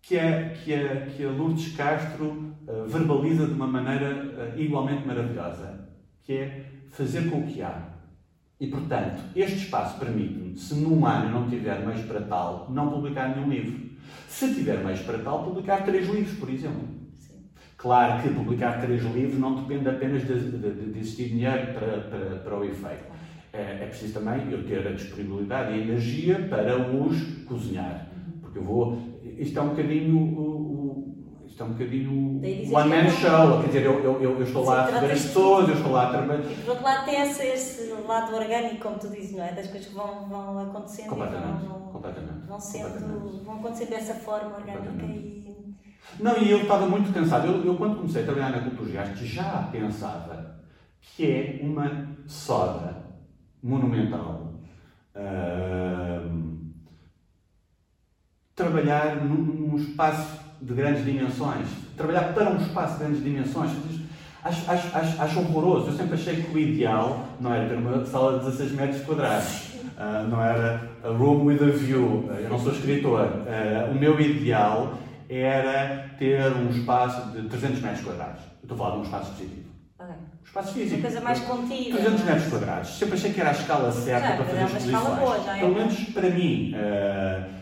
[0.00, 5.06] que, é, que, é, que a Lourdes Castro uh, verbaliza de uma maneira uh, igualmente
[5.06, 5.88] maravilhosa,
[6.22, 7.97] que é fazer com o que há.
[8.60, 13.34] E, portanto, este espaço permite-me, se num ano não tiver meios para tal, não publicar
[13.34, 13.88] nenhum livro.
[14.26, 16.88] Se tiver meios para tal, publicar três livros, por exemplo.
[17.18, 17.44] Sim.
[17.76, 22.36] Claro que publicar três livros não depende apenas de, de, de existir dinheiro para, para,
[22.36, 23.04] para o efeito.
[23.52, 28.08] É, é, preciso também eu ter a disponibilidade e a energia para os cozinhar.
[28.12, 28.40] Uhum.
[28.40, 28.98] Porque eu vou.
[29.38, 30.57] Isto é um bocadinho
[31.58, 32.40] isto é um bocadinho
[32.72, 35.74] one man show, quer dizer, eu, eu, eu estou lá a receber as pessoas, eu
[35.74, 36.52] estou lá a trabalhar.
[36.52, 39.52] E por outro lado tem esse, esse lado orgânico, como tu dizes, não é?
[39.52, 43.44] Das coisas que vão, vão acontecendo completamente, e vão, completamente, vão, sendo, completamente.
[43.44, 45.38] vão acontecendo dessa forma orgânica e.
[46.20, 47.48] Não, e eu estava muito cansado.
[47.48, 50.60] Eu, eu quando comecei a trabalhar na Cultura Gasto já pensava
[51.00, 53.04] que é uma soda
[53.62, 54.54] monumental.
[55.14, 56.58] Uh,
[58.54, 61.66] trabalhar num, num espaço de grandes dimensões,
[61.96, 63.70] trabalhar para um espaço de grandes dimensões.
[64.44, 65.88] Acho, acho, acho, acho horroroso.
[65.88, 69.74] Eu sempre achei que o ideal não era ter uma sala de 16 metros quadrados,
[69.96, 72.30] uh, não era a room with a view.
[72.38, 73.26] Eu não sou escritor.
[73.26, 74.94] Uh, o meu ideal
[75.28, 78.42] era ter um espaço de 300 metros quadrados.
[78.62, 79.32] Eu estou a falar de um espaço.
[79.32, 79.48] Okay.
[79.98, 80.94] Um espaço físico.
[80.94, 81.98] Uma coisa mais contida.
[81.98, 82.98] 300 metros quadrados.
[82.98, 85.18] Sempre achei que era a escala certa já, para fazer exposições.
[85.18, 86.74] Boa, já é Pelo menos para mim.
[86.74, 87.58] Uh,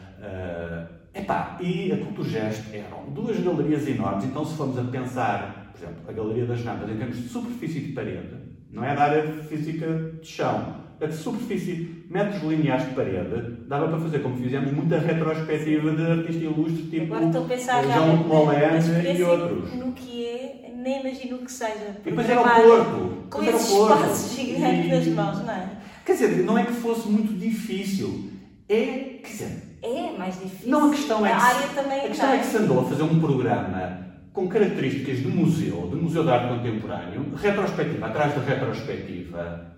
[1.17, 6.03] Epá, e a Culturgest eram duas galerias enormes, então se formos a pensar, por exemplo,
[6.07, 8.37] a Galeria das Rampas em termos de superfície de parede,
[8.71, 9.87] não é da área física
[10.21, 14.99] de chão, é de superfície, metros lineares de parede, dava para fazer, como fizemos, muita
[14.99, 19.75] retrospectiva de artista ilustre, tipo Agora estou a pensar João Molene e outros.
[19.75, 21.97] No que é, nem imagino o que seja.
[22.05, 23.27] E depois era o Porto.
[23.31, 25.71] Com esses espaços gigantes nas mãos, não é?
[26.05, 28.31] Quer dizer, não é que fosse muito difícil,
[28.69, 30.71] é, quer dizer, é mais difícil.
[30.71, 32.85] Não, a questão é que, a área também a questão é que se andou a
[32.85, 38.43] fazer um programa com características de museu, de museu de arte contemporâneo, retrospectiva atrás da
[38.43, 39.77] retrospectiva,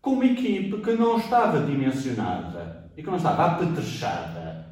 [0.00, 4.68] com uma equipe que não estava dimensionada e que não estava apetrechada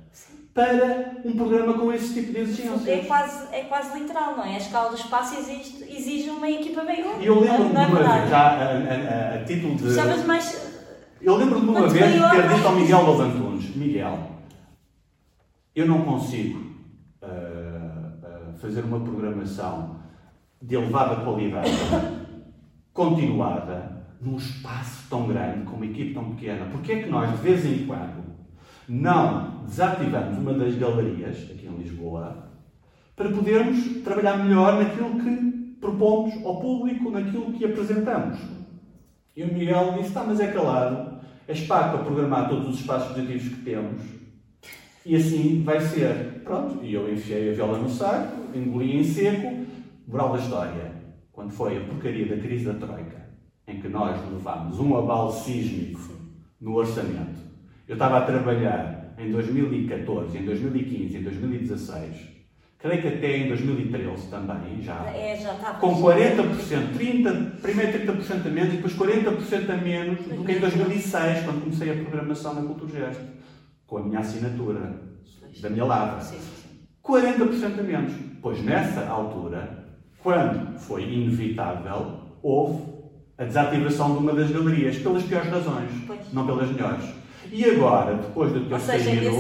[0.57, 2.89] para um programa com esse tipo de exigências.
[2.89, 4.55] É quase, é quase literal, não é?
[4.55, 8.31] A escala do espaço exige, exige uma equipa bem E eu lembro-me de uma vez,
[8.31, 9.95] já a, a, a, título de.
[9.95, 10.75] Chamas mais.
[11.21, 14.19] Eu lembro-me de uma vez de ter dito ao Miguel Los Antunes: Miguel,
[15.77, 16.59] eu não consigo
[17.23, 19.97] uh, uh, fazer uma programação
[20.63, 21.71] de elevada qualidade
[22.95, 26.65] continuada num espaço tão grande, com uma equipe tão pequena.
[26.73, 28.25] Porque é que nós, de vez em quando,
[28.89, 32.49] não desativamos uma das galerias aqui em Lisboa
[33.15, 38.39] para podermos trabalhar melhor naquilo que propomos ao público, naquilo que apresentamos.
[39.37, 43.09] E o Miguel disse: está, mas é calado, és pago para programar todos os espaços
[43.09, 44.16] positivos que temos
[45.07, 46.43] e assim vai ser.
[46.45, 49.65] Pronto, e eu enfiei a viola no saco, engoli em seco.
[50.07, 50.93] Moral da história:
[51.33, 53.29] quando foi a porcaria da crise da Troika,
[53.67, 56.15] em que nós levámos um abalo sísmico
[56.61, 57.47] no orçamento
[57.89, 62.17] eu estava a trabalhar em 2014, em 2015, em 2016,
[62.79, 67.33] creio que até em 2013 também, já, é, já com 40%, 30,
[67.63, 71.91] primeiro 30% a menos e depois 40% a menos do que em 2006, quando comecei
[71.93, 73.21] a programação na Culturgest,
[73.87, 75.01] com a minha assinatura,
[75.61, 76.19] da minha lavra.
[77.03, 78.13] 40% a menos.
[78.43, 79.87] Pois nessa altura,
[80.23, 82.83] quando foi inevitável, houve
[83.39, 86.33] a desativação de uma das galerias, pelas piores razões, pois.
[86.33, 87.05] não pelas melhores.
[87.53, 89.31] E agora, depois de ter saído,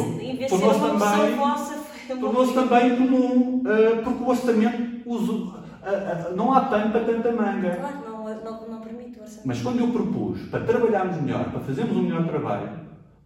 [0.49, 6.92] tornou-se também, tornou também comum, uh, porque o orçamento uso, uh, uh, não há tanto
[6.92, 7.76] para tanta manga.
[7.76, 9.47] Claro, não, não, não permite o orçamento.
[9.47, 12.70] Mas quando eu propus para trabalharmos melhor, para fazermos um melhor trabalho,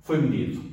[0.01, 0.70] foi medido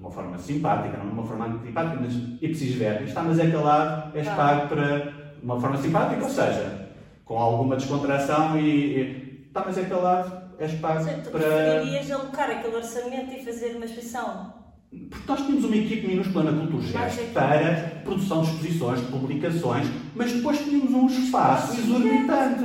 [0.00, 3.50] de uma forma simpática, não de uma forma antipática, mas ipsis verbis, está, mas é
[3.50, 6.88] calado, és pago para uma forma simpática, ou seja,
[7.22, 11.40] com alguma descontração e, e está, mas é calado, és pago Sim, tu para.
[11.40, 14.54] preferirias alocar aquele orçamento e fazer uma exposição?
[14.90, 19.86] Porque nós tínhamos uma equipe minúscula na Cultura Gesto para produção de exposições, de publicações,
[20.16, 22.64] mas depois tínhamos um espaço exorbitante.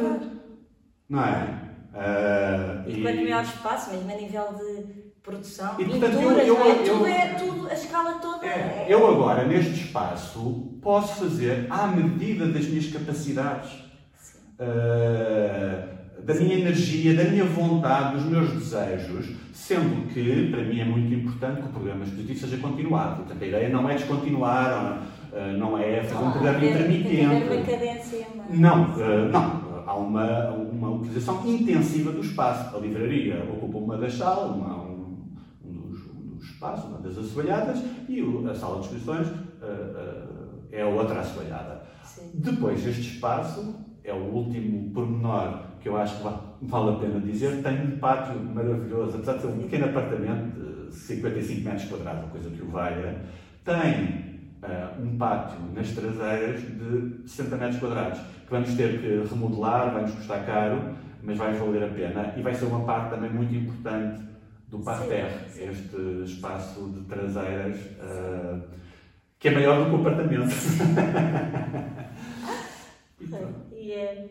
[1.10, 1.66] Não é?
[1.94, 6.72] Uh, e quanto maior espaço, mesmo a nível de produção, e, portanto, pinturas, eu, eu,
[6.72, 6.76] é?
[6.76, 8.46] tudo é tudo, a escala toda.
[8.46, 8.86] É, é...
[8.88, 13.72] Eu agora, neste espaço, posso fazer à medida das minhas capacidades.
[14.58, 20.86] Uh, da minha energia, da minha vontade, dos meus desejos, sendo que, para mim, é
[20.86, 23.18] muito importante que o programa expositivo seja continuado.
[23.18, 25.04] Portanto, a ideia não é descontinuar,
[25.58, 27.72] não é fazer um programa intermitente.
[27.72, 29.66] Cadência, não, eh, não.
[29.86, 32.76] Há uma, uma utilização intensiva do espaço.
[32.76, 34.75] A livraria ocupa uma das salas, uma, um, um,
[36.74, 41.84] um uma das assoalhadas, e a sala de exposições uh, uh, é a outra assoalhada.
[42.04, 42.32] Sim.
[42.34, 46.24] Depois, este espaço é o último pormenor que eu acho que
[46.64, 50.96] vale a pena dizer, tem um pátio maravilhoso, apesar de ser um pequeno apartamento de
[50.96, 53.22] 55 metros quadrados, coisa que o valha,
[53.64, 59.94] tem uh, um pátio nas traseiras de 60 metros quadrados, que vamos ter que remodelar,
[59.94, 63.30] vai nos custar caro, mas vai valer a pena e vai ser uma parte também
[63.30, 64.24] muito importante
[64.68, 68.62] do parterre, este espaço de traseiras uh,
[69.40, 70.52] que é maior do que o apartamento.
[73.72, 74.30] e, é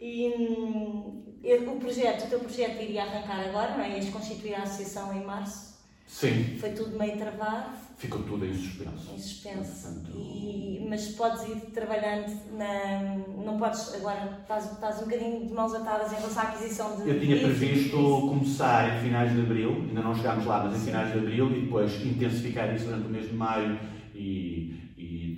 [0.00, 3.96] e hum, o projeto, o teu projeto iria arrancar agora, não é?
[3.96, 5.77] Ias constituir a associação em março.
[6.08, 6.56] Sim.
[6.58, 7.76] Foi tudo meio travado.
[7.98, 9.12] Ficou tudo em suspenso.
[9.14, 9.94] Em suspenso.
[9.94, 10.16] Portanto...
[10.16, 13.44] E, mas podes ir trabalhando na.
[13.44, 13.94] Não podes.
[13.94, 17.10] Agora estás, estás um bocadinho de mãos atadas em relação à aquisição de.
[17.10, 21.12] Eu tinha previsto começar em finais de abril, ainda não chegámos lá, mas em finais
[21.12, 23.78] de abril e depois intensificar isso durante o mês de maio
[24.14, 24.88] e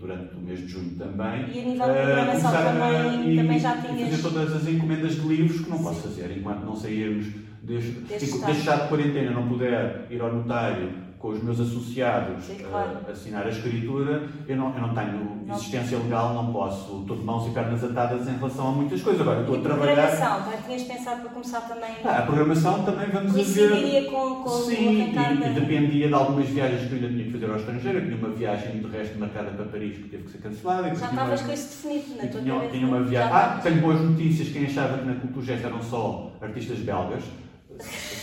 [0.00, 1.50] durante o mês de junho também.
[1.52, 4.10] E a nível de programação uh, também, e, também já tinhas...
[4.10, 5.84] fazer todas as encomendas de livros que não Sim.
[5.84, 7.26] posso fazer enquanto não sairmos
[7.62, 12.56] deste, deste estado de quarentena, não puder ir ao notário com os meus associados Sim,
[12.56, 12.92] claro.
[13.06, 15.54] uh, assinar a escritura, eu não, eu não tenho não.
[15.54, 19.20] existência legal, não posso, estou de mãos e pernas atadas em relação a muitas coisas.
[19.20, 19.92] Agora, estou a trabalhar.
[19.92, 20.56] A programação, tá?
[20.64, 21.90] tinhas pensado para começar também.
[22.02, 24.06] Ah, a programação também vamos ver.
[24.06, 27.50] com, com Sim, e, e, dependia de algumas viagens que eu ainda tinha que fazer
[27.50, 27.98] ao estrangeiro.
[27.98, 30.94] Eu tinha uma viagem de resto marcada para Paris que teve que ser cancelada.
[30.94, 33.30] Já estavas com isso definido na tua tinha, tinha uma viagem.
[33.30, 34.48] Ah, tenho boas notícias.
[34.48, 37.24] Quem achava que na Cultura eram só artistas belgas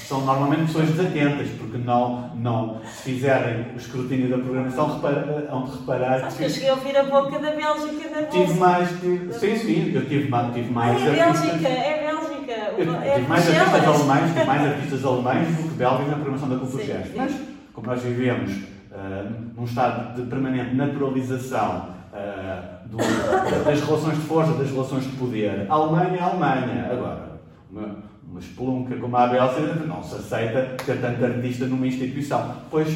[0.08, 5.66] são normalmente pessoas desatentas, porque não, não se fizerem o escrutínio da programação, repara, hão
[5.66, 6.24] de reparar.
[6.24, 8.90] Acho que eu cheguei a ouvir a boca da Bélgica na Tive mais.
[9.02, 11.02] Tive, sim, sim, eu tive, tive mais.
[11.02, 12.54] é Bélgica, é Bélgica.
[12.78, 16.50] Eu, é tive mais artistas alemães, tive mais artistas alemães do que belgas na programação
[16.50, 17.36] da Cultura Mas,
[17.74, 22.98] como nós vivemos uh, num estado de permanente naturalização uh, do,
[23.66, 26.90] das relações de força, das relações de poder, a Alemanha é a Alemanha.
[26.92, 27.40] Agora,
[27.70, 32.62] uma, uma espelunca como a Abel não se aceita ter tanto artista numa instituição.
[32.70, 32.90] Pois,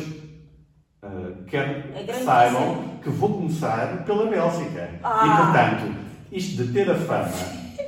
[1.03, 4.89] uh, quero que saibam que vou começar pela Bélgica.
[5.03, 5.25] Ah.
[5.25, 5.97] E, portanto,
[6.31, 7.31] isto de ter a fama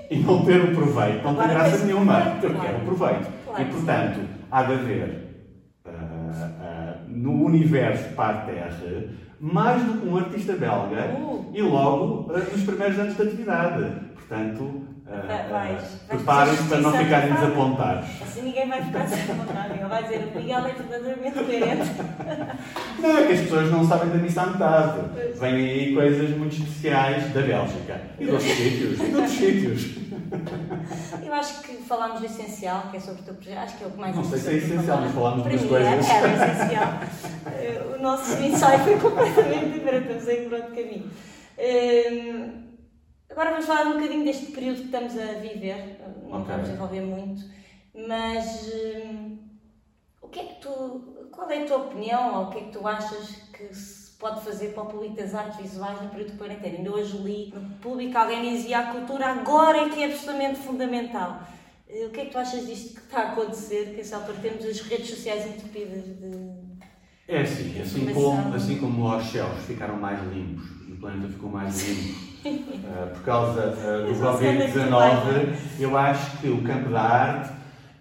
[0.10, 2.38] e não ter o proveito não tem graça nenhuma.
[2.41, 2.62] Eu claro.
[2.62, 3.28] quero o proveito.
[3.46, 3.62] Claro.
[3.62, 4.20] E, portanto,
[4.50, 5.44] há de haver
[5.86, 11.52] uh, uh, no universo Parterre mais do que um artista belga uh.
[11.54, 13.91] e logo nos primeiros anos de atividade.
[14.16, 18.10] Portanto, Uh, Preparem-se para não ficarem desapontados.
[18.22, 19.74] Assim ninguém vai ficar desapontado.
[19.74, 21.91] Ele vai dizer: o Miguel é verdadeiramente coerente.
[22.99, 25.01] Não, é que as pessoas não sabem da missa à metade.
[25.38, 28.99] Vêm aí coisas muito especiais da Bélgica e de outros sítios.
[29.01, 29.95] E de outros sítios.
[31.22, 33.58] Eu acho que falámos do essencial, que é sobre o teu projeto.
[33.58, 36.10] Acho que é o que mais Não sei se é essencial, mas falámos das coisas.
[36.10, 36.93] Era, era essencial.
[37.47, 40.08] Eh, o nosso ensaio foi completamente diferente.
[40.08, 41.12] Estamos aí por outro caminho.
[41.60, 42.72] Hum,
[43.34, 46.54] Agora vamos falar um bocadinho deste período que estamos a viver, não okay.
[46.54, 47.44] vamos envolver muito,
[48.08, 49.40] mas hum,
[50.22, 52.72] o que é que tu, qual é a tua opinião ou o que é que
[52.72, 56.38] tu achas que se pode fazer para o público das artes visuais no período de
[56.38, 56.78] quarentena?
[56.78, 61.42] Ainda hoje li no público alguém dizia a cultura agora é que é absolutamente fundamental.
[61.90, 64.38] Eh, o que é que tu achas disto que está a acontecer, que essa altura
[64.44, 66.54] temos as redes sociais entupidas de.
[67.28, 71.50] É assim, assim como, assim como os céus ficaram mais limpos e o planeta ficou
[71.50, 77.54] mais limpo uh, por causa uh, do Covid-19, eu acho que o campo da arte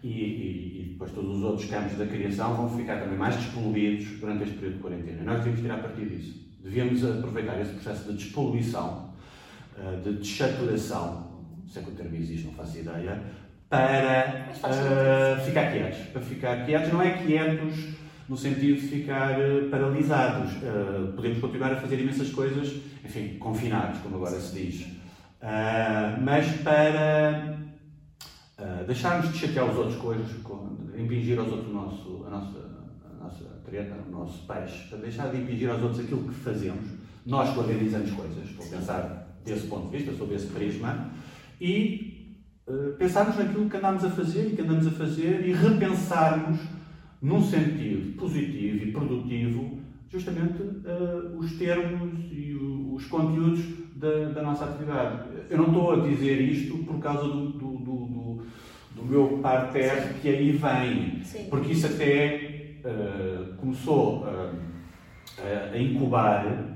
[0.02, 4.18] e, e, e, depois todos os outros campos da criação vão ficar também mais despoluídos
[4.18, 5.22] durante este período de quarentena.
[5.22, 6.40] Nós devemos tirar partir disso.
[6.62, 9.14] Devíamos aproveitar esse processo de despoluição,
[9.78, 11.30] uh, de desaturação,
[11.66, 13.22] se é que o termo existe, não faço ideia,
[13.68, 15.98] para ficar quietos.
[16.12, 18.01] Para ficar quietos, não é quietos
[18.32, 20.52] no sentido de ficar uh, paralisados.
[20.54, 24.86] Uh, podemos continuar a fazer imensas coisas, enfim, confinados, como agora se diz.
[24.86, 27.58] Uh, mas para
[28.86, 30.26] deixarmos de chatear os outros coisas,
[30.96, 32.58] impingir aos outros o nosso, a nossa,
[33.10, 36.84] a nossa treta, o nosso peixe, para deixar de impingir aos outros aquilo que fazemos,
[37.26, 41.10] nós que organizamos coisas, vou pensar desse ponto de vista, sob esse prisma,
[41.60, 42.38] e
[42.98, 46.60] pensarmos naquilo que andamos a fazer e que andamos a fazer e repensarmos
[47.22, 49.78] num sentido positivo e produtivo,
[50.10, 53.60] justamente uh, os termos e o, os conteúdos
[53.94, 55.28] da, da, nossa atividade.
[55.48, 58.42] Eu não estou a dizer isto por causa do, do, do,
[58.96, 61.46] do meu parterre que aí vem, Sim.
[61.48, 64.52] porque isso até uh, começou uh,
[65.72, 66.70] a incubar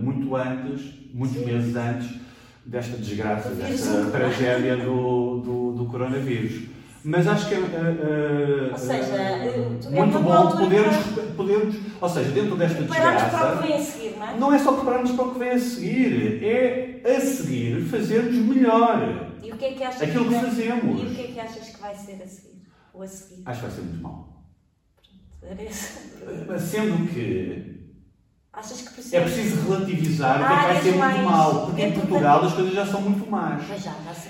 [0.00, 1.44] muito antes, muitos Sim.
[1.44, 2.18] meses antes
[2.64, 6.62] desta desgraça, desta tragédia do, do, do coronavírus.
[7.02, 7.58] Mas acho que é.
[7.58, 10.96] Uh, ou seja, uh, muito é bom podermos,
[11.36, 11.76] podermos.
[12.00, 13.28] Ou seja, dentro desta desgraça.
[13.30, 14.36] para o que vem a seguir, não é?
[14.36, 19.30] Não é só prepararmos para o que vem a seguir, é a seguir fazermos melhor.
[19.42, 21.00] E o que é que achas aquilo que, que fazemos.
[21.00, 22.62] E o que é que achas que vai ser a seguir?
[22.92, 23.42] Ou a seguir?
[23.46, 24.44] Acho que vai ser muito mal.
[25.40, 27.80] Pronto, Sendo que
[28.52, 29.16] Achas que precisa...
[29.16, 32.52] É preciso relativizar o que é que vai ser muito mal, porque em Portugal as
[32.52, 33.62] coisas já são muito más.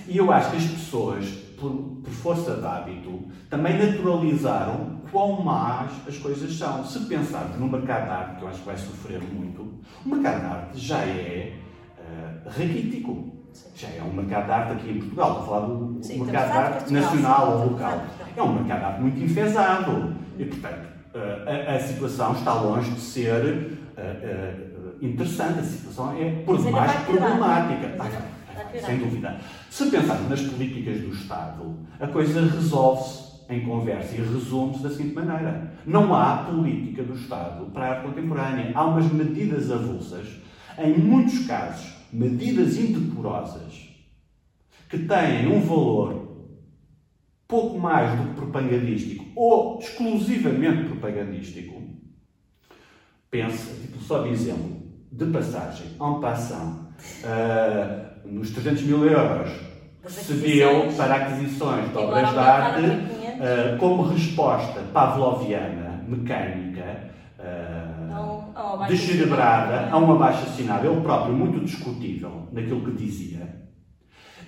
[0.07, 1.25] E eu acho que as pessoas,
[1.61, 1.71] por,
[2.03, 6.85] por, força de hábito, também naturalizaram quão más as coisas são.
[6.85, 9.63] Se pensarmos no mercado de arte, que eu acho que vai sofrer muito,
[10.05, 11.55] o mercado de arte já é
[11.99, 13.37] uh, raquítico.
[13.75, 15.31] Já é um mercado de arte aqui em Portugal.
[15.31, 18.03] Estou a falar do Sim, mercado de arte nacional ou local.
[18.37, 20.15] É um mercado de arte muito enfesado.
[20.39, 26.43] E, portanto, uh, a, a situação está longe de ser uh, interessante, a situação é
[26.45, 27.97] por demais problemática.
[28.87, 29.37] sem dúvida.
[29.71, 35.15] Se pensarmos nas políticas do Estado, a coisa resolve-se em conversa e resume-se da seguinte
[35.15, 38.73] maneira: não há política do Estado para a arte contemporânea.
[38.75, 40.27] Há umas medidas avulsas,
[40.77, 43.89] em muitos casos, medidas indecorosas,
[44.89, 46.31] que têm um valor
[47.47, 51.81] pouco mais do que propagandístico ou exclusivamente propagandístico,
[53.31, 56.89] pensa, tipo, só de exemplo, de passagem, en passant,
[57.25, 59.51] uh, nos 300 mil euros
[60.09, 69.91] se deu para aquisições de obras de arte uh, como resposta pavloviana, mecânica, uh, descerebrada,
[69.91, 73.61] a um abaixo-assinado, ele próprio muito discutível naquilo que dizia.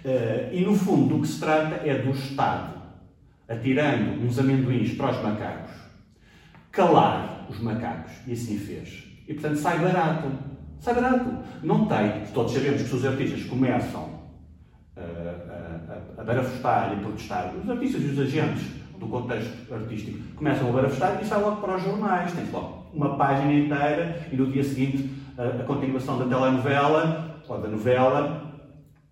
[0.05, 2.83] Uh, e no fundo, do que se trata é do Estado,
[3.49, 5.71] atirando uns amendoins para os macacos,
[6.71, 8.13] calar os macacos.
[8.27, 9.05] E assim fez.
[9.29, 10.52] E portanto sai barato.
[10.83, 11.31] Sai barato.
[11.63, 12.25] Não tem.
[12.35, 14.09] Todos sabemos que os artistas começam
[14.97, 18.65] a, a, a barafustar e a protestar, os artistas e os agentes
[18.99, 22.33] do contexto artístico começam a barafustar e sai logo para os jornais.
[22.33, 25.09] Tem logo uma página inteira e no dia seguinte
[25.39, 28.53] a, a continuação da telenovela ou da novela.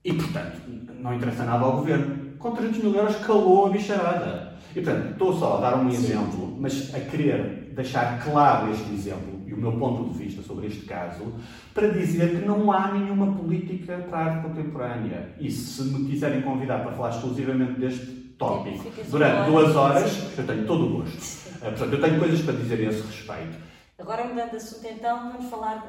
[0.05, 0.61] E portanto,
[0.99, 2.35] não interessa nada ao governo.
[2.41, 4.55] Com 300 mil euros calou a bicharada.
[4.75, 9.40] E portanto, estou só a dar um exemplo, mas a querer deixar claro este exemplo
[9.51, 11.35] e o meu ponto de vista sobre este caso,
[11.75, 15.35] para dizer que não há nenhuma política para a arte contemporânea.
[15.41, 18.07] E se me quiserem convidar para falar exclusivamente deste
[18.39, 21.17] tópico durante duas horas, eu tenho todo o gosto.
[21.17, 23.59] Uh, portanto, eu tenho coisas para dizer a esse respeito.
[23.99, 25.85] Agora, mudando de assunto, então, vamos falar.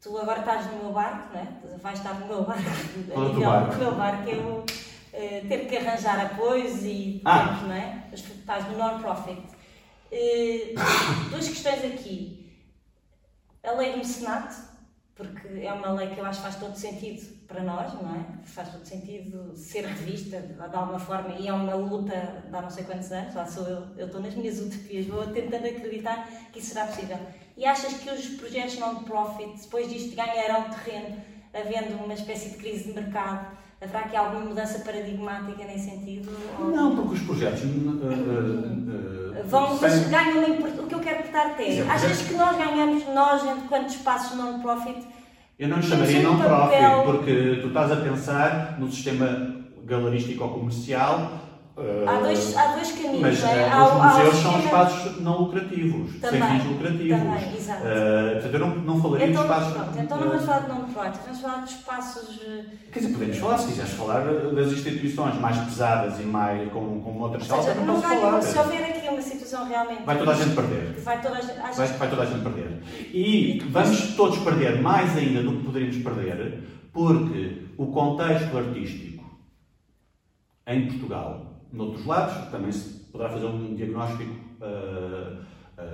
[0.00, 1.76] Tu agora estás no meu barco, não é?
[1.82, 2.62] Vais estar no meu barco.
[3.12, 3.74] Qual é o barco?
[3.74, 7.48] O meu barco é o uh, ter que arranjar apoios e ah.
[7.48, 8.04] tempo, não é?
[8.12, 9.42] Estás no non-profit.
[10.12, 10.74] Uh,
[11.30, 12.39] duas questões aqui
[13.62, 14.54] a lei do mecenato,
[15.14, 18.24] porque é uma lei que eu acho que faz todo sentido para nós, não é?
[18.44, 22.70] Faz todo sentido ser revista de alguma forma e é uma luta de há não
[22.70, 26.58] sei quantos anos, lá sou eu, eu estou nas minhas utopias, vou tentando acreditar que
[26.58, 27.18] isso será possível.
[27.56, 32.84] E achas que os projetos non-profit, depois disto, ganharão terreno, havendo uma espécie de crise
[32.84, 33.59] de mercado?
[33.80, 36.30] Haverá aqui alguma mudança paradigmática nesse sentido?
[36.58, 37.62] Não, porque os projetos.
[37.62, 42.58] Uh, uh, Vão, mas ganham uma O que eu quero perguntar é: achas que nós
[42.58, 44.98] ganhamos, nós, enquanto espaços non-profit?
[45.58, 47.02] Eu não chamaria non-profit, papel...
[47.04, 49.56] porque tu estás a pensar no sistema
[49.86, 51.32] galerístico ou comercial
[52.06, 53.20] há, dois, há dois caminhos.
[53.20, 53.68] Mas é?
[53.68, 57.18] há, os museus são espaços não lucrativos, também, sem fins lucrativos.
[57.18, 57.80] Também, exato.
[57.82, 59.72] Uh, portanto, eu não, não falaria então, de espaços.
[59.72, 62.40] Pronto, então não vamos falar de non-profit, vamos falar de espaços.
[62.46, 67.00] Eh, Quer dizer, podemos falar, se quiseres falar das instituições mais pesadas e mais com,
[67.00, 68.42] com outras causas, não posso falar.
[68.42, 70.02] Se houver aqui uma situação realmente.
[70.04, 71.00] Vai toda a gente perder.
[71.00, 72.82] Vai toda a gente, vai, vai toda a gente perder.
[73.12, 76.62] E, e vamos todos perder mais ainda do que poderíamos perder,
[76.92, 79.24] porque o contexto artístico
[80.66, 85.36] em Portugal noutros lados, também se poderá fazer um diagnóstico uh,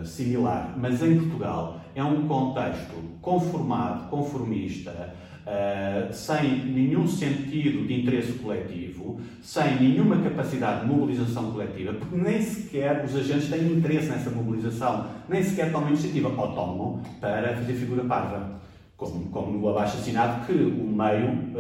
[0.01, 5.15] uh, similar, mas em Portugal é um contexto conformado, conformista,
[5.47, 12.41] uh, sem nenhum sentido de interesse coletivo, sem nenhuma capacidade de mobilização coletiva, porque nem
[12.43, 17.75] sequer os agentes têm interesse nessa mobilização, nem sequer tomam iniciativa ou tomam para fazer
[17.75, 18.57] figura parva.
[18.97, 21.55] Como, como no abaixo-assinado, que o meio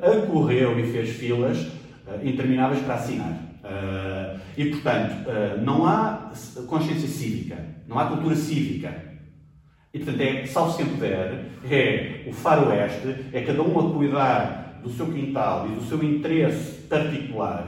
[0.00, 1.66] acorreu e fez filas
[2.24, 3.49] intermináveis para assinar.
[3.62, 6.32] Uh, e, portanto, uh, não há
[6.66, 9.10] consciência cívica, não há cultura cívica.
[9.92, 14.90] E, portanto, é, salvo quem puder, é o faroeste, é cada um a cuidar do
[14.90, 17.66] seu quintal e do seu interesse particular.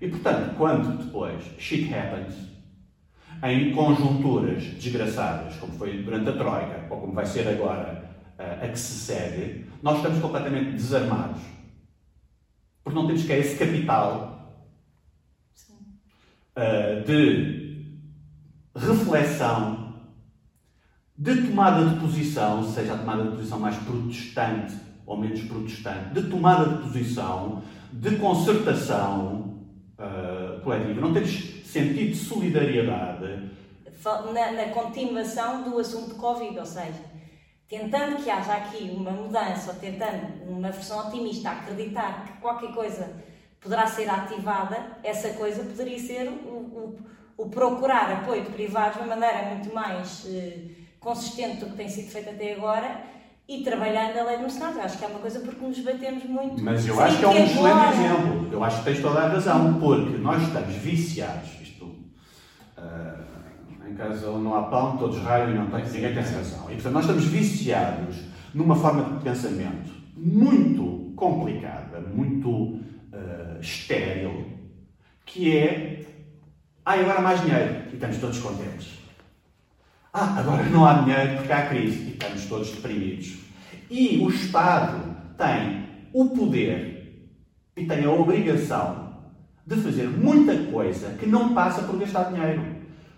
[0.00, 2.34] E, portanto, quando depois shit happens,
[3.42, 8.04] em conjunturas desgraçadas, como foi durante a Troika, ou como vai ser agora
[8.38, 11.40] uh, a que se segue, nós estamos completamente desarmados.
[12.82, 14.33] Porque não temos sequer esse capital
[16.56, 17.64] uh, de
[18.74, 19.94] reflexão,
[21.16, 24.74] de tomada de posição, seja a tomada de posição mais protestante
[25.06, 29.64] ou menos protestante, de tomada de posição, de concertação
[29.98, 31.00] uh, coletiva.
[31.00, 31.30] Não temos
[31.64, 33.50] sentido de solidariedade.
[34.32, 37.00] Na, na continuação do assunto Covid, ou seja,
[37.68, 43.10] tentando que haja aqui uma mudança, ou tentando, uma versão otimista, acreditar que qualquer coisa
[43.64, 46.98] poderá ser ativada, essa coisa poderia ser o, o,
[47.38, 50.58] o procurar apoio de privados de uma maneira muito mais eh,
[51.00, 53.00] consistente do que tem sido feito até agora
[53.48, 54.80] e trabalhando a lei do mercado.
[54.80, 56.62] Acho que é uma coisa porque nos batemos muito.
[56.62, 58.48] Mas eu acho que é um excelente exemplo.
[58.52, 61.50] Eu acho que tens toda a razão, porque nós estamos viciados.
[61.62, 66.70] Isto, uh, em casa não há pão, todos raiam e não têm, ninguém tem razão.
[66.70, 68.16] E portanto, nós estamos viciados
[68.52, 72.83] numa forma de pensamento muito complicada, muito
[73.56, 74.46] uh, estéril,
[75.24, 76.04] que é
[76.86, 78.98] ah, agora há mais dinheiro e estamos todos contentes.
[80.12, 83.38] Ah, agora não há dinheiro porque há crise e estamos todos deprimidos.
[83.90, 87.30] E o Estado tem o poder
[87.74, 89.14] e tem a obrigação
[89.66, 92.62] de fazer muita coisa que não passa por gastar dinheiro.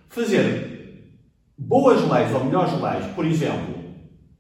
[0.09, 1.13] Fazer
[1.59, 3.75] boas leis ou melhores leis, por exemplo,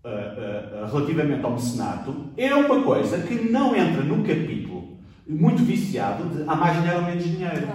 [0.04, 4.75] uh, uh, relativamente ao mecenato, é uma coisa que não entra no capítulo
[5.28, 7.68] muito viciado de há mais dinheiro ou menos dinheiro.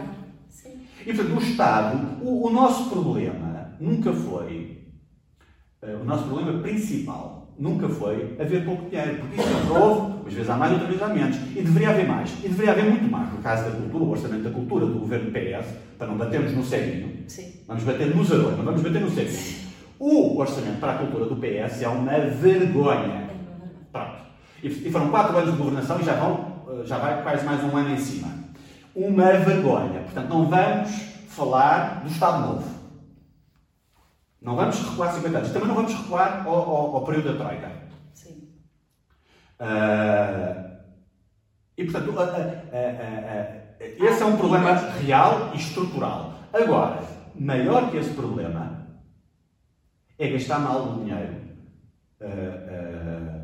[1.05, 4.87] E portanto, o Estado, o, o nosso problema nunca foi,
[5.81, 10.33] uh, o nosso problema principal nunca foi haver pouco dinheiro, porque isso sempre houve, às
[10.33, 11.37] vezes há mais, outras vezes há menos.
[11.55, 12.31] E deveria haver mais.
[12.43, 13.31] E deveria haver muito mais.
[13.31, 16.63] No caso da cultura, o orçamento da cultura do governo PS, para não batermos no
[16.63, 17.51] ceguinho, Sim.
[17.67, 19.61] vamos bater nos anões, não vamos bater no ceguinho.
[19.99, 23.29] O orçamento para a cultura do PS é uma vergonha.
[23.91, 24.21] Pronto.
[24.63, 26.50] E, e foram quatro anos de governação e já vão
[26.85, 28.27] já vai quase mais um ano em cima.
[28.95, 30.01] Uma vergonha.
[30.01, 30.91] Portanto, não vamos
[31.27, 32.81] falar do Estado Novo.
[34.41, 35.51] Não vamos recuar 50 anos.
[35.51, 37.71] Também não vamos recuar ao, ao, ao período da Troika.
[38.13, 38.49] Sim.
[39.59, 40.71] Uh,
[41.77, 46.33] e, portanto, a, a, esse é um problema real e estrutural.
[46.51, 47.03] Agora,
[47.35, 48.87] maior que esse problema
[50.17, 51.41] é gastar mal o dinheiro.
[52.19, 53.41] Uh, uh,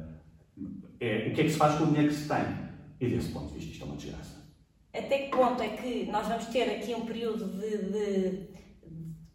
[1.00, 2.67] é, o que é que se faz com o dinheiro que se tem?
[3.00, 4.48] E desse ponto de vista, isto é uma desgraça.
[4.94, 8.58] Até que ponto é que nós vamos ter aqui um período de, de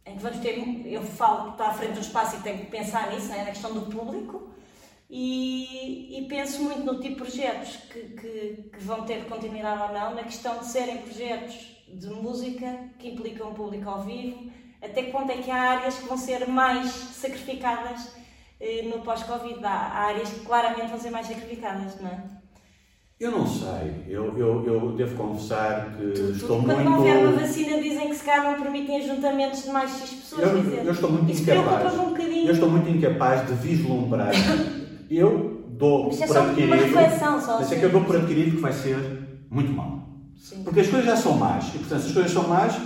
[0.04, 2.66] em que vamos ter, eu falo que está à frente do espaço e tenho que
[2.66, 4.50] pensar nisso, né, na questão do público,
[5.08, 9.88] e, e, penso muito no tipo de projetos que, que, que, vão ter continuidade ou
[9.92, 11.54] não, na questão de serem projetos
[11.86, 14.50] de música que implicam um público ao vivo,
[14.80, 18.10] até que ponto é que há áreas que vão ser mais sacrificadas
[18.58, 19.62] eh, no pós-Covid.
[19.62, 22.41] Há, há áreas que claramente vão ser mais sacrificadas, não é?
[23.22, 26.74] Eu não sei, eu, eu, eu devo confessar que tu, estou muito...
[26.74, 30.10] Quando não houver uma vacina dizem que se calhar não permitem ajuntamentos de mais X
[30.10, 34.32] pessoas, eu, dizer, eu estou muito incapaz, um eu estou muito incapaz de vislumbrar,
[35.08, 38.56] eu dou Mas é por adquirido, reflexão, só mas é que eu dou por adquirido
[38.56, 38.98] que vai ser
[39.48, 40.02] muito mal.
[40.36, 40.64] Sim.
[40.64, 42.76] Porque as coisas já são más, e portanto se as coisas são más,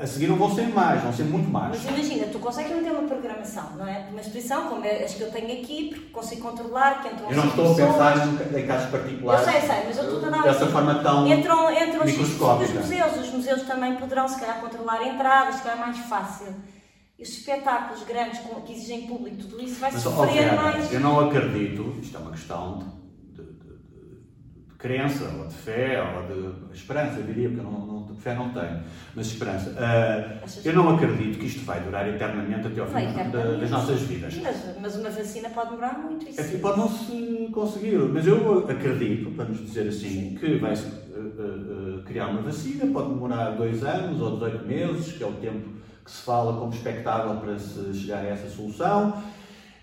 [0.00, 1.70] a seguir não vão ser mais, vão ser muito mais.
[1.70, 4.06] Mas imagina, tu consegues manter uma programação, não é?
[4.10, 7.48] Uma exposição como as que eu tenho aqui, porque consigo controlar, que entram Eu não
[7.48, 9.46] estou a pensar em casos particulares.
[9.46, 13.16] Eu sei, sei, mas eu estou a dar Dessa forma tão entram, entram os museus,
[13.20, 16.54] os museus também poderão se calhar controlar entradas, se calhar é mais fácil.
[17.18, 20.92] E os espetáculos grandes que exigem público, tudo isso vai mas, sofrer mais.
[20.92, 22.97] Eu não acredito, isto é uma questão de
[24.78, 28.32] crença, ou de fé, ou de esperança, eu diria, porque eu não, não, de fé
[28.32, 28.80] não tenho,
[29.14, 29.70] mas esperança.
[29.70, 34.00] Uh, eu não acredito que isto vai durar eternamente até ao fim da, das nossas
[34.02, 34.36] vidas.
[34.40, 36.28] Mas, mas, uma vacina pode demorar muito.
[36.28, 36.40] Isso.
[36.40, 42.02] É, pode não se conseguir, mas eu acredito, vamos dizer assim, que vai-se uh, uh,
[42.04, 45.70] criar uma vacina, pode demorar dois anos ou 18 meses, que é o tempo
[46.04, 49.22] que se fala como expectável para se chegar a essa solução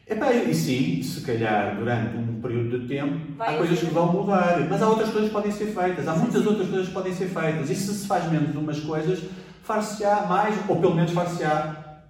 [0.08, 4.14] Epá, e sim, se calhar durante um período de tempo Vai há coisas que vão
[4.14, 7.14] mudar, mas há outras coisas que podem ser feitas, há muitas outras coisas que podem
[7.14, 9.24] ser feitas, e se se faz menos de umas coisas,
[9.64, 12.04] far-se-á mais, ou pelo menos far-se-á,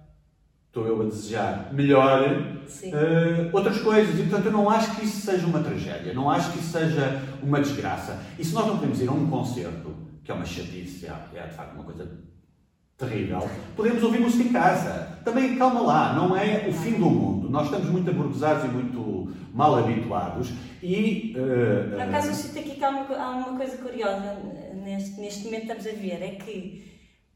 [0.66, 4.18] estou eu a desejar, melhor uh, outras coisas.
[4.18, 7.22] E portanto eu não acho que isso seja uma tragédia, não acho que isso seja
[7.42, 8.20] uma desgraça.
[8.38, 11.46] E se nós não podemos ir a um concerto, que é uma chatice, é, é
[11.46, 12.06] de facto uma coisa
[12.98, 15.18] terrível, podemos ouvir música em casa.
[15.24, 17.50] Também, calma lá, não é o fim do mundo.
[17.50, 20.50] Nós estamos muito aburguesados e muito mal habituados
[20.82, 21.34] e...
[21.36, 24.36] Uh, Por acaso, eu sinto aqui que há uma, há uma coisa curiosa
[24.74, 26.84] neste, neste momento estamos a ver, é que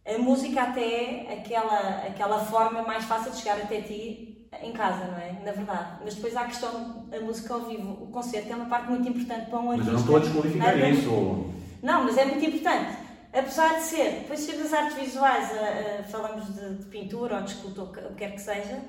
[0.07, 5.07] a música até é aquela, aquela forma mais fácil de chegar até ti em casa,
[5.07, 5.33] não é?
[5.45, 5.99] Na verdade.
[6.05, 7.93] Mas depois há a questão da música ao vivo.
[8.03, 9.77] O concerto é uma parte muito importante para um artista.
[9.77, 11.51] Mas eu não estou a desqualificar isso.
[11.83, 16.03] Não, mas é muito importante apesar de ser, depois chega das artes visuais, a, a,
[16.05, 18.81] falamos de, de, pintura ou de escultura, o que quer que seja,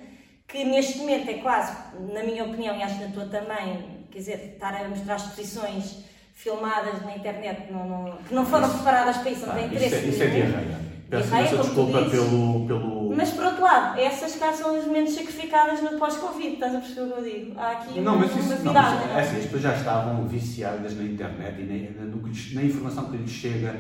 [0.48, 1.76] que neste momento é quase,
[2.14, 6.04] na minha opinião, e acho que na tua também, quer dizer, estar a mostrar exposições
[6.34, 9.96] filmadas na internet não, não, que não foram preparadas para isso, não tem interesse.
[9.96, 10.92] Isso é, isso é diarreia.
[11.12, 13.14] Peço imensa desculpa pelo, pelo.
[13.14, 17.02] Mas por outro lado, essas cá são as menos sacrificadas no pós-Covid, estás a perceber
[17.02, 17.60] o que eu digo?
[17.60, 18.96] Há aqui não, uma, mas isso, uma virada.
[18.96, 22.16] Não, mas, é assim, as pessoas já estavam viciadas na internet e na, na,
[22.54, 23.76] na informação que lhes chega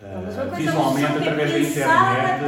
[0.00, 2.44] Uh, visualmente através da internet.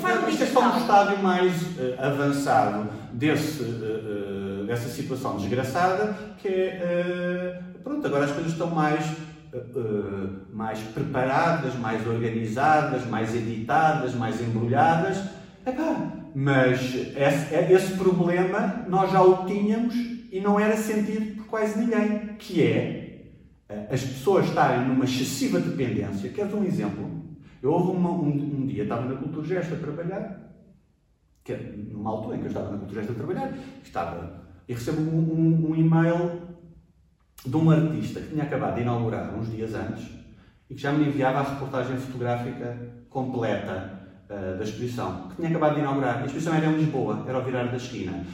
[0.00, 6.48] Para isto é só um estádio mais uh, avançado desse, uh, dessa situação desgraçada, que
[6.48, 7.60] é.
[7.84, 9.04] pronto, agora as coisas estão mais.
[10.52, 15.18] mais preparadas, mais organizadas, mais editadas, mais embrulhadas.
[15.66, 19.94] Epá, mas esse, é, esse problema nós já o tínhamos
[20.30, 23.07] e não era sentido por quase ninguém, que é
[23.90, 26.30] as pessoas estarem numa excessiva dependência.
[26.30, 27.18] Queres um exemplo?
[27.62, 30.54] Eu houve uma, um, um, dia, estava na Cultura Gesta a trabalhar,
[31.44, 33.52] que numa altura em que eu estava na Cultura Gesta a trabalhar,
[33.82, 36.40] estava, e recebo um, um, um e-mail
[37.44, 40.08] de um artista que tinha acabado de inaugurar uns dias antes
[40.70, 42.76] e que já me enviava a reportagem fotográfica
[43.08, 43.98] completa
[44.28, 46.22] uh, da exposição, que tinha acabado de inaugurar.
[46.22, 48.24] A exposição era em Lisboa, era ao virar da esquina.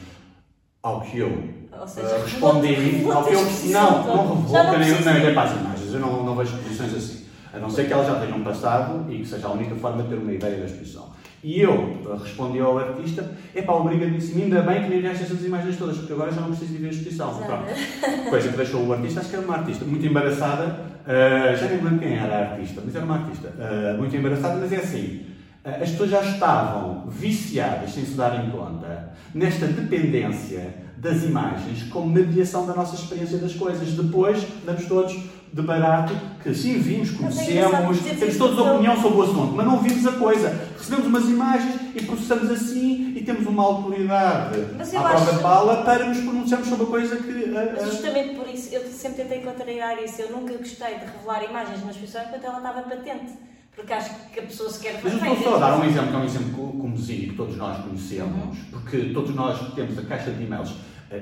[0.84, 1.54] Ao que eu
[1.86, 2.76] seja, uh, respondi
[3.10, 3.40] ao que eu.
[3.72, 5.94] Não, não revoca nem, nem olhei para as imagens.
[5.94, 7.24] Eu não, não vejo exposições assim.
[7.54, 10.10] A não ser que elas já tenham passado e que seja a única forma de
[10.10, 11.14] ter uma ideia da exposição.
[11.42, 15.42] E eu uh, respondi ao artista: é pá, obrigadíssimo, ainda bem que me enviaste essas
[15.42, 17.34] imagens todas, porque agora já não preciso de ver a exposição.
[17.34, 18.28] Pronto.
[18.28, 21.82] Coisa que deixou o artista, acho que era uma artista muito embaraçada, uh, já nem
[21.82, 25.33] lembro quem era a artista, mas era uma artista uh, muito embaraçada, mas é assim.
[25.64, 32.66] As pessoas já estavam viciadas, sem se darem conta, nesta dependência das imagens como mediação
[32.66, 33.92] da nossa experiência das coisas.
[33.92, 35.16] Depois, damos todos
[35.54, 36.12] de barato
[36.42, 40.12] que sim, vimos, conhecemos, temos todos a opinião sobre o assunto, mas não vimos a
[40.12, 40.68] coisa.
[40.76, 44.58] Recebemos umas imagens e processamos assim e temos uma autoridade
[44.96, 47.30] à prova de bala para nos pronunciarmos sobre a coisa que.
[47.30, 50.20] Uh, Mas justamente por isso, eu sempre tentei contrariar isso.
[50.20, 53.53] Eu nunca gostei de revelar imagens uma exposição enquanto ela estava patente.
[53.74, 56.10] Porque acho que a pessoa se quer Mas eu estou só a dar um exemplo,
[56.10, 58.64] que é um exemplo comozinho que todos nós conhecemos, uhum.
[58.70, 60.76] porque todos nós temos a caixa de e-mails uh,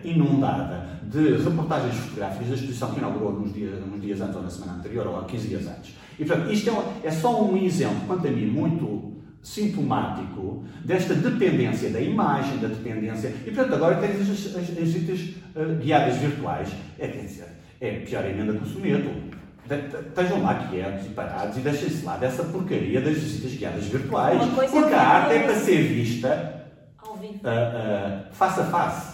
[0.04, 4.50] inundada de reportagens fotográficas da exposição que inaugurou uns dias, uns dias antes ou na
[4.50, 5.94] semana anterior ou há 15 dias antes.
[6.18, 11.90] E portanto, isto é, é só um exemplo, quanto a mim, muito sintomático desta dependência
[11.90, 13.34] da imagem, da dependência.
[13.44, 15.20] E portanto, agora tens as, as, as visitas
[15.56, 16.68] uh, guiadas virtuais.
[16.98, 17.48] É, quer dizer,
[17.80, 19.41] é pior emenda que o soneto.
[19.70, 24.42] Estejam lá quietos e parados e deixem-se lá dessa porcaria das visitas guiadas virtuais.
[24.70, 26.66] Porque a arte é para ser vista
[27.04, 29.12] uh, uh, face a face.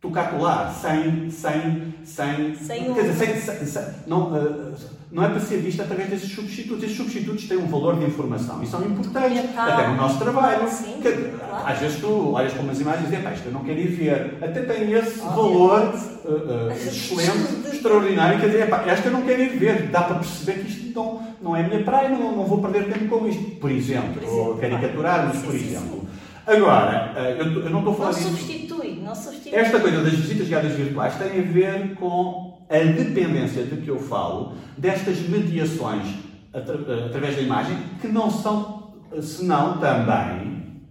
[0.00, 1.30] Tocar colar, sem.
[1.30, 4.74] sem, sem, sem, quer dizer, sem, sem, não, uh,
[5.10, 6.82] não é para ser vista através desses substitutos.
[6.82, 10.68] Esses substitutos têm um valor de informação e são importantes, até no nosso trabalho.
[10.68, 11.66] Sim, que, claro.
[11.66, 14.38] Às vezes tu olhas para umas imagens e dizes, isto eu não quero ir ver.
[14.42, 15.94] Até tem esse valor
[16.24, 19.88] uh, uh, excelente, extraordinário, que dizer, esta eu não quero ir ver.
[19.88, 22.92] Dá para perceber que isto não, não é a minha praia, não, não vou perder
[22.92, 23.42] tempo com isto.
[23.56, 26.03] Por exemplo, por exemplo ou caricaturarmos, por exemplo.
[26.46, 29.58] Agora, eh, eu, eu não estou a falar não substitui, não substitui.
[29.58, 33.98] Esta coisa das visitas guiadas virtuais tem a ver com a dependência de que eu
[33.98, 36.06] falo destas mediações
[36.52, 40.82] atra através da imagem, que não são, senão também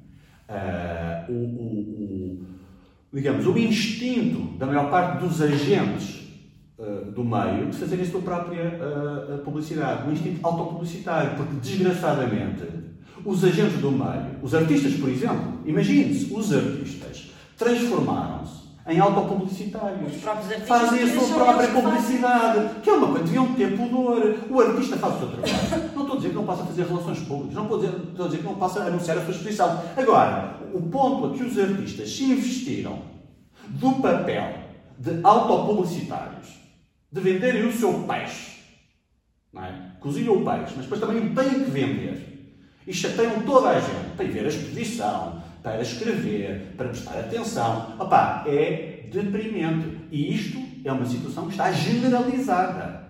[0.49, 2.47] uh, o, o, o,
[3.13, 6.23] digamos, o instinto da maior parte dos agentes
[7.15, 12.82] do meio de fazerem a sua própria uh, publicidade, um instinto autopublicitário, porque desgraçadamente
[13.25, 20.21] os agentes do meio, os artistas, por exemplo, imagine-se, os artistas transformaram-se em autopublicitários.
[20.65, 24.35] Fazem a sua própria publicidade, que é uma coisa, deviam ter pudor.
[24.49, 25.91] O artista faz o seu trabalho.
[25.95, 28.25] Não estou a dizer que não possa fazer relações públicas, não estou a dizer, estou
[28.25, 29.83] a dizer que não possa anunciar a sua exposição.
[29.95, 32.99] Agora, o ponto a que os artistas se investiram
[33.69, 34.63] do papel
[34.99, 36.49] de autopublicitários,
[37.11, 38.53] de venderem o seu peixe,
[39.53, 39.91] não é?
[39.99, 42.32] cozinham o peixe, mas depois também têm que vender.
[42.85, 47.95] E chateiam toda a gente para ir ver a exposição, para escrever, para prestar atenção.
[47.99, 50.07] Opa, é deprimente.
[50.11, 53.03] E isto é uma situação que está generalizada.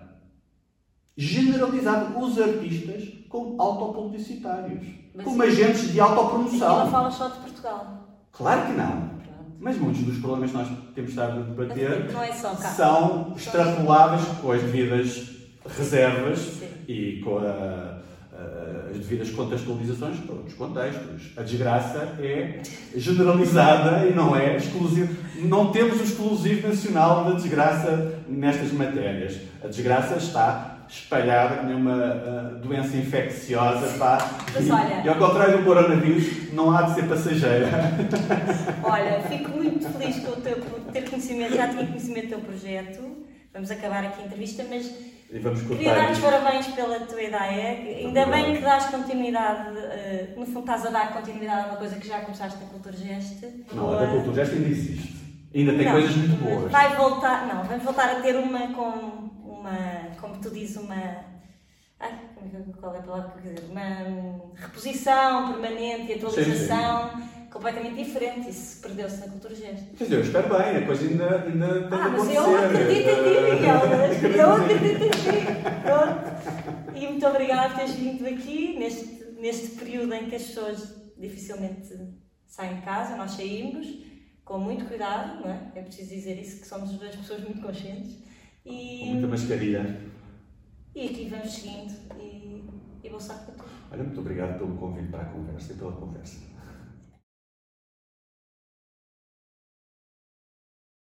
[1.16, 2.18] Generalizada.
[2.18, 4.86] Os artistas como autopublicitários.
[5.14, 6.76] Mas como agentes de autopromoção.
[6.76, 8.04] E não fala só de Portugal.
[8.30, 9.14] Claro que não.
[9.58, 14.60] Mas muitos dos problemas que nós temos estado a debater é são extrapoláveis com as
[14.60, 15.30] devidas
[15.66, 16.68] reservas Sim.
[16.86, 17.93] e com a
[18.90, 21.32] as devidas contextualizações para outros contextos.
[21.36, 22.62] A desgraça é
[22.94, 25.12] generalizada e não é exclusiva.
[25.36, 29.40] Não temos o exclusivo nacional da desgraça nestas matérias.
[29.62, 34.18] A desgraça está espalhada como uma uh, doença infecciosa, pá.
[34.54, 35.02] Mas olha...
[35.04, 37.68] E ao contrário do coronavírus, não há de ser passageira.
[38.82, 42.40] Olha, fico muito feliz com o teu, por ter conhecimento, já tinha conhecimento do teu
[42.40, 43.02] projeto.
[43.52, 44.90] Vamos acabar aqui a entrevista, mas
[45.30, 47.98] e vamos Queria dar-te parabéns pela tua ideia.
[48.06, 51.96] Ainda bem que dás continuidade, uh, no fundo estás a dar continuidade a uma coisa
[51.96, 53.64] que já começaste a Cultura Geste.
[53.72, 55.14] Não, a Cultura Geste ainda existe.
[55.54, 56.72] Ainda tem não, coisas muito boas.
[56.72, 61.24] Vai voltar, não, vamos voltar a ter uma com uma, como tu dizes, uma.
[62.00, 62.12] Ai,
[62.80, 63.70] qual é a palavra que eu dizer?
[63.70, 67.10] Uma reposição permanente e atualização.
[67.10, 68.50] Sim, sim completamente diferente.
[68.50, 69.96] Isso perdeu-se na cultura gesto.
[69.96, 73.22] Quer dizer, eu espero bem, a coisa ainda, ainda tem ah, mas eu acredito em
[73.22, 74.36] ti, Miguel.
[74.36, 75.46] Eu acredito em ti.
[75.84, 76.96] Pronto.
[76.96, 81.96] E muito obrigada por teres vindo aqui neste, neste período em que as pessoas dificilmente
[82.46, 84.02] saem de casa, nós saímos
[84.44, 85.72] com muito cuidado, não é?
[85.76, 88.18] É preciso dizer isso, que somos duas pessoas muito conscientes.
[88.66, 90.00] E, com muita mascarilha.
[90.94, 92.64] E aqui vamos seguindo e,
[93.02, 93.70] e vou sair para tudo.
[93.90, 96.53] Olha, muito obrigado pelo convite para a conversa e pela conversa.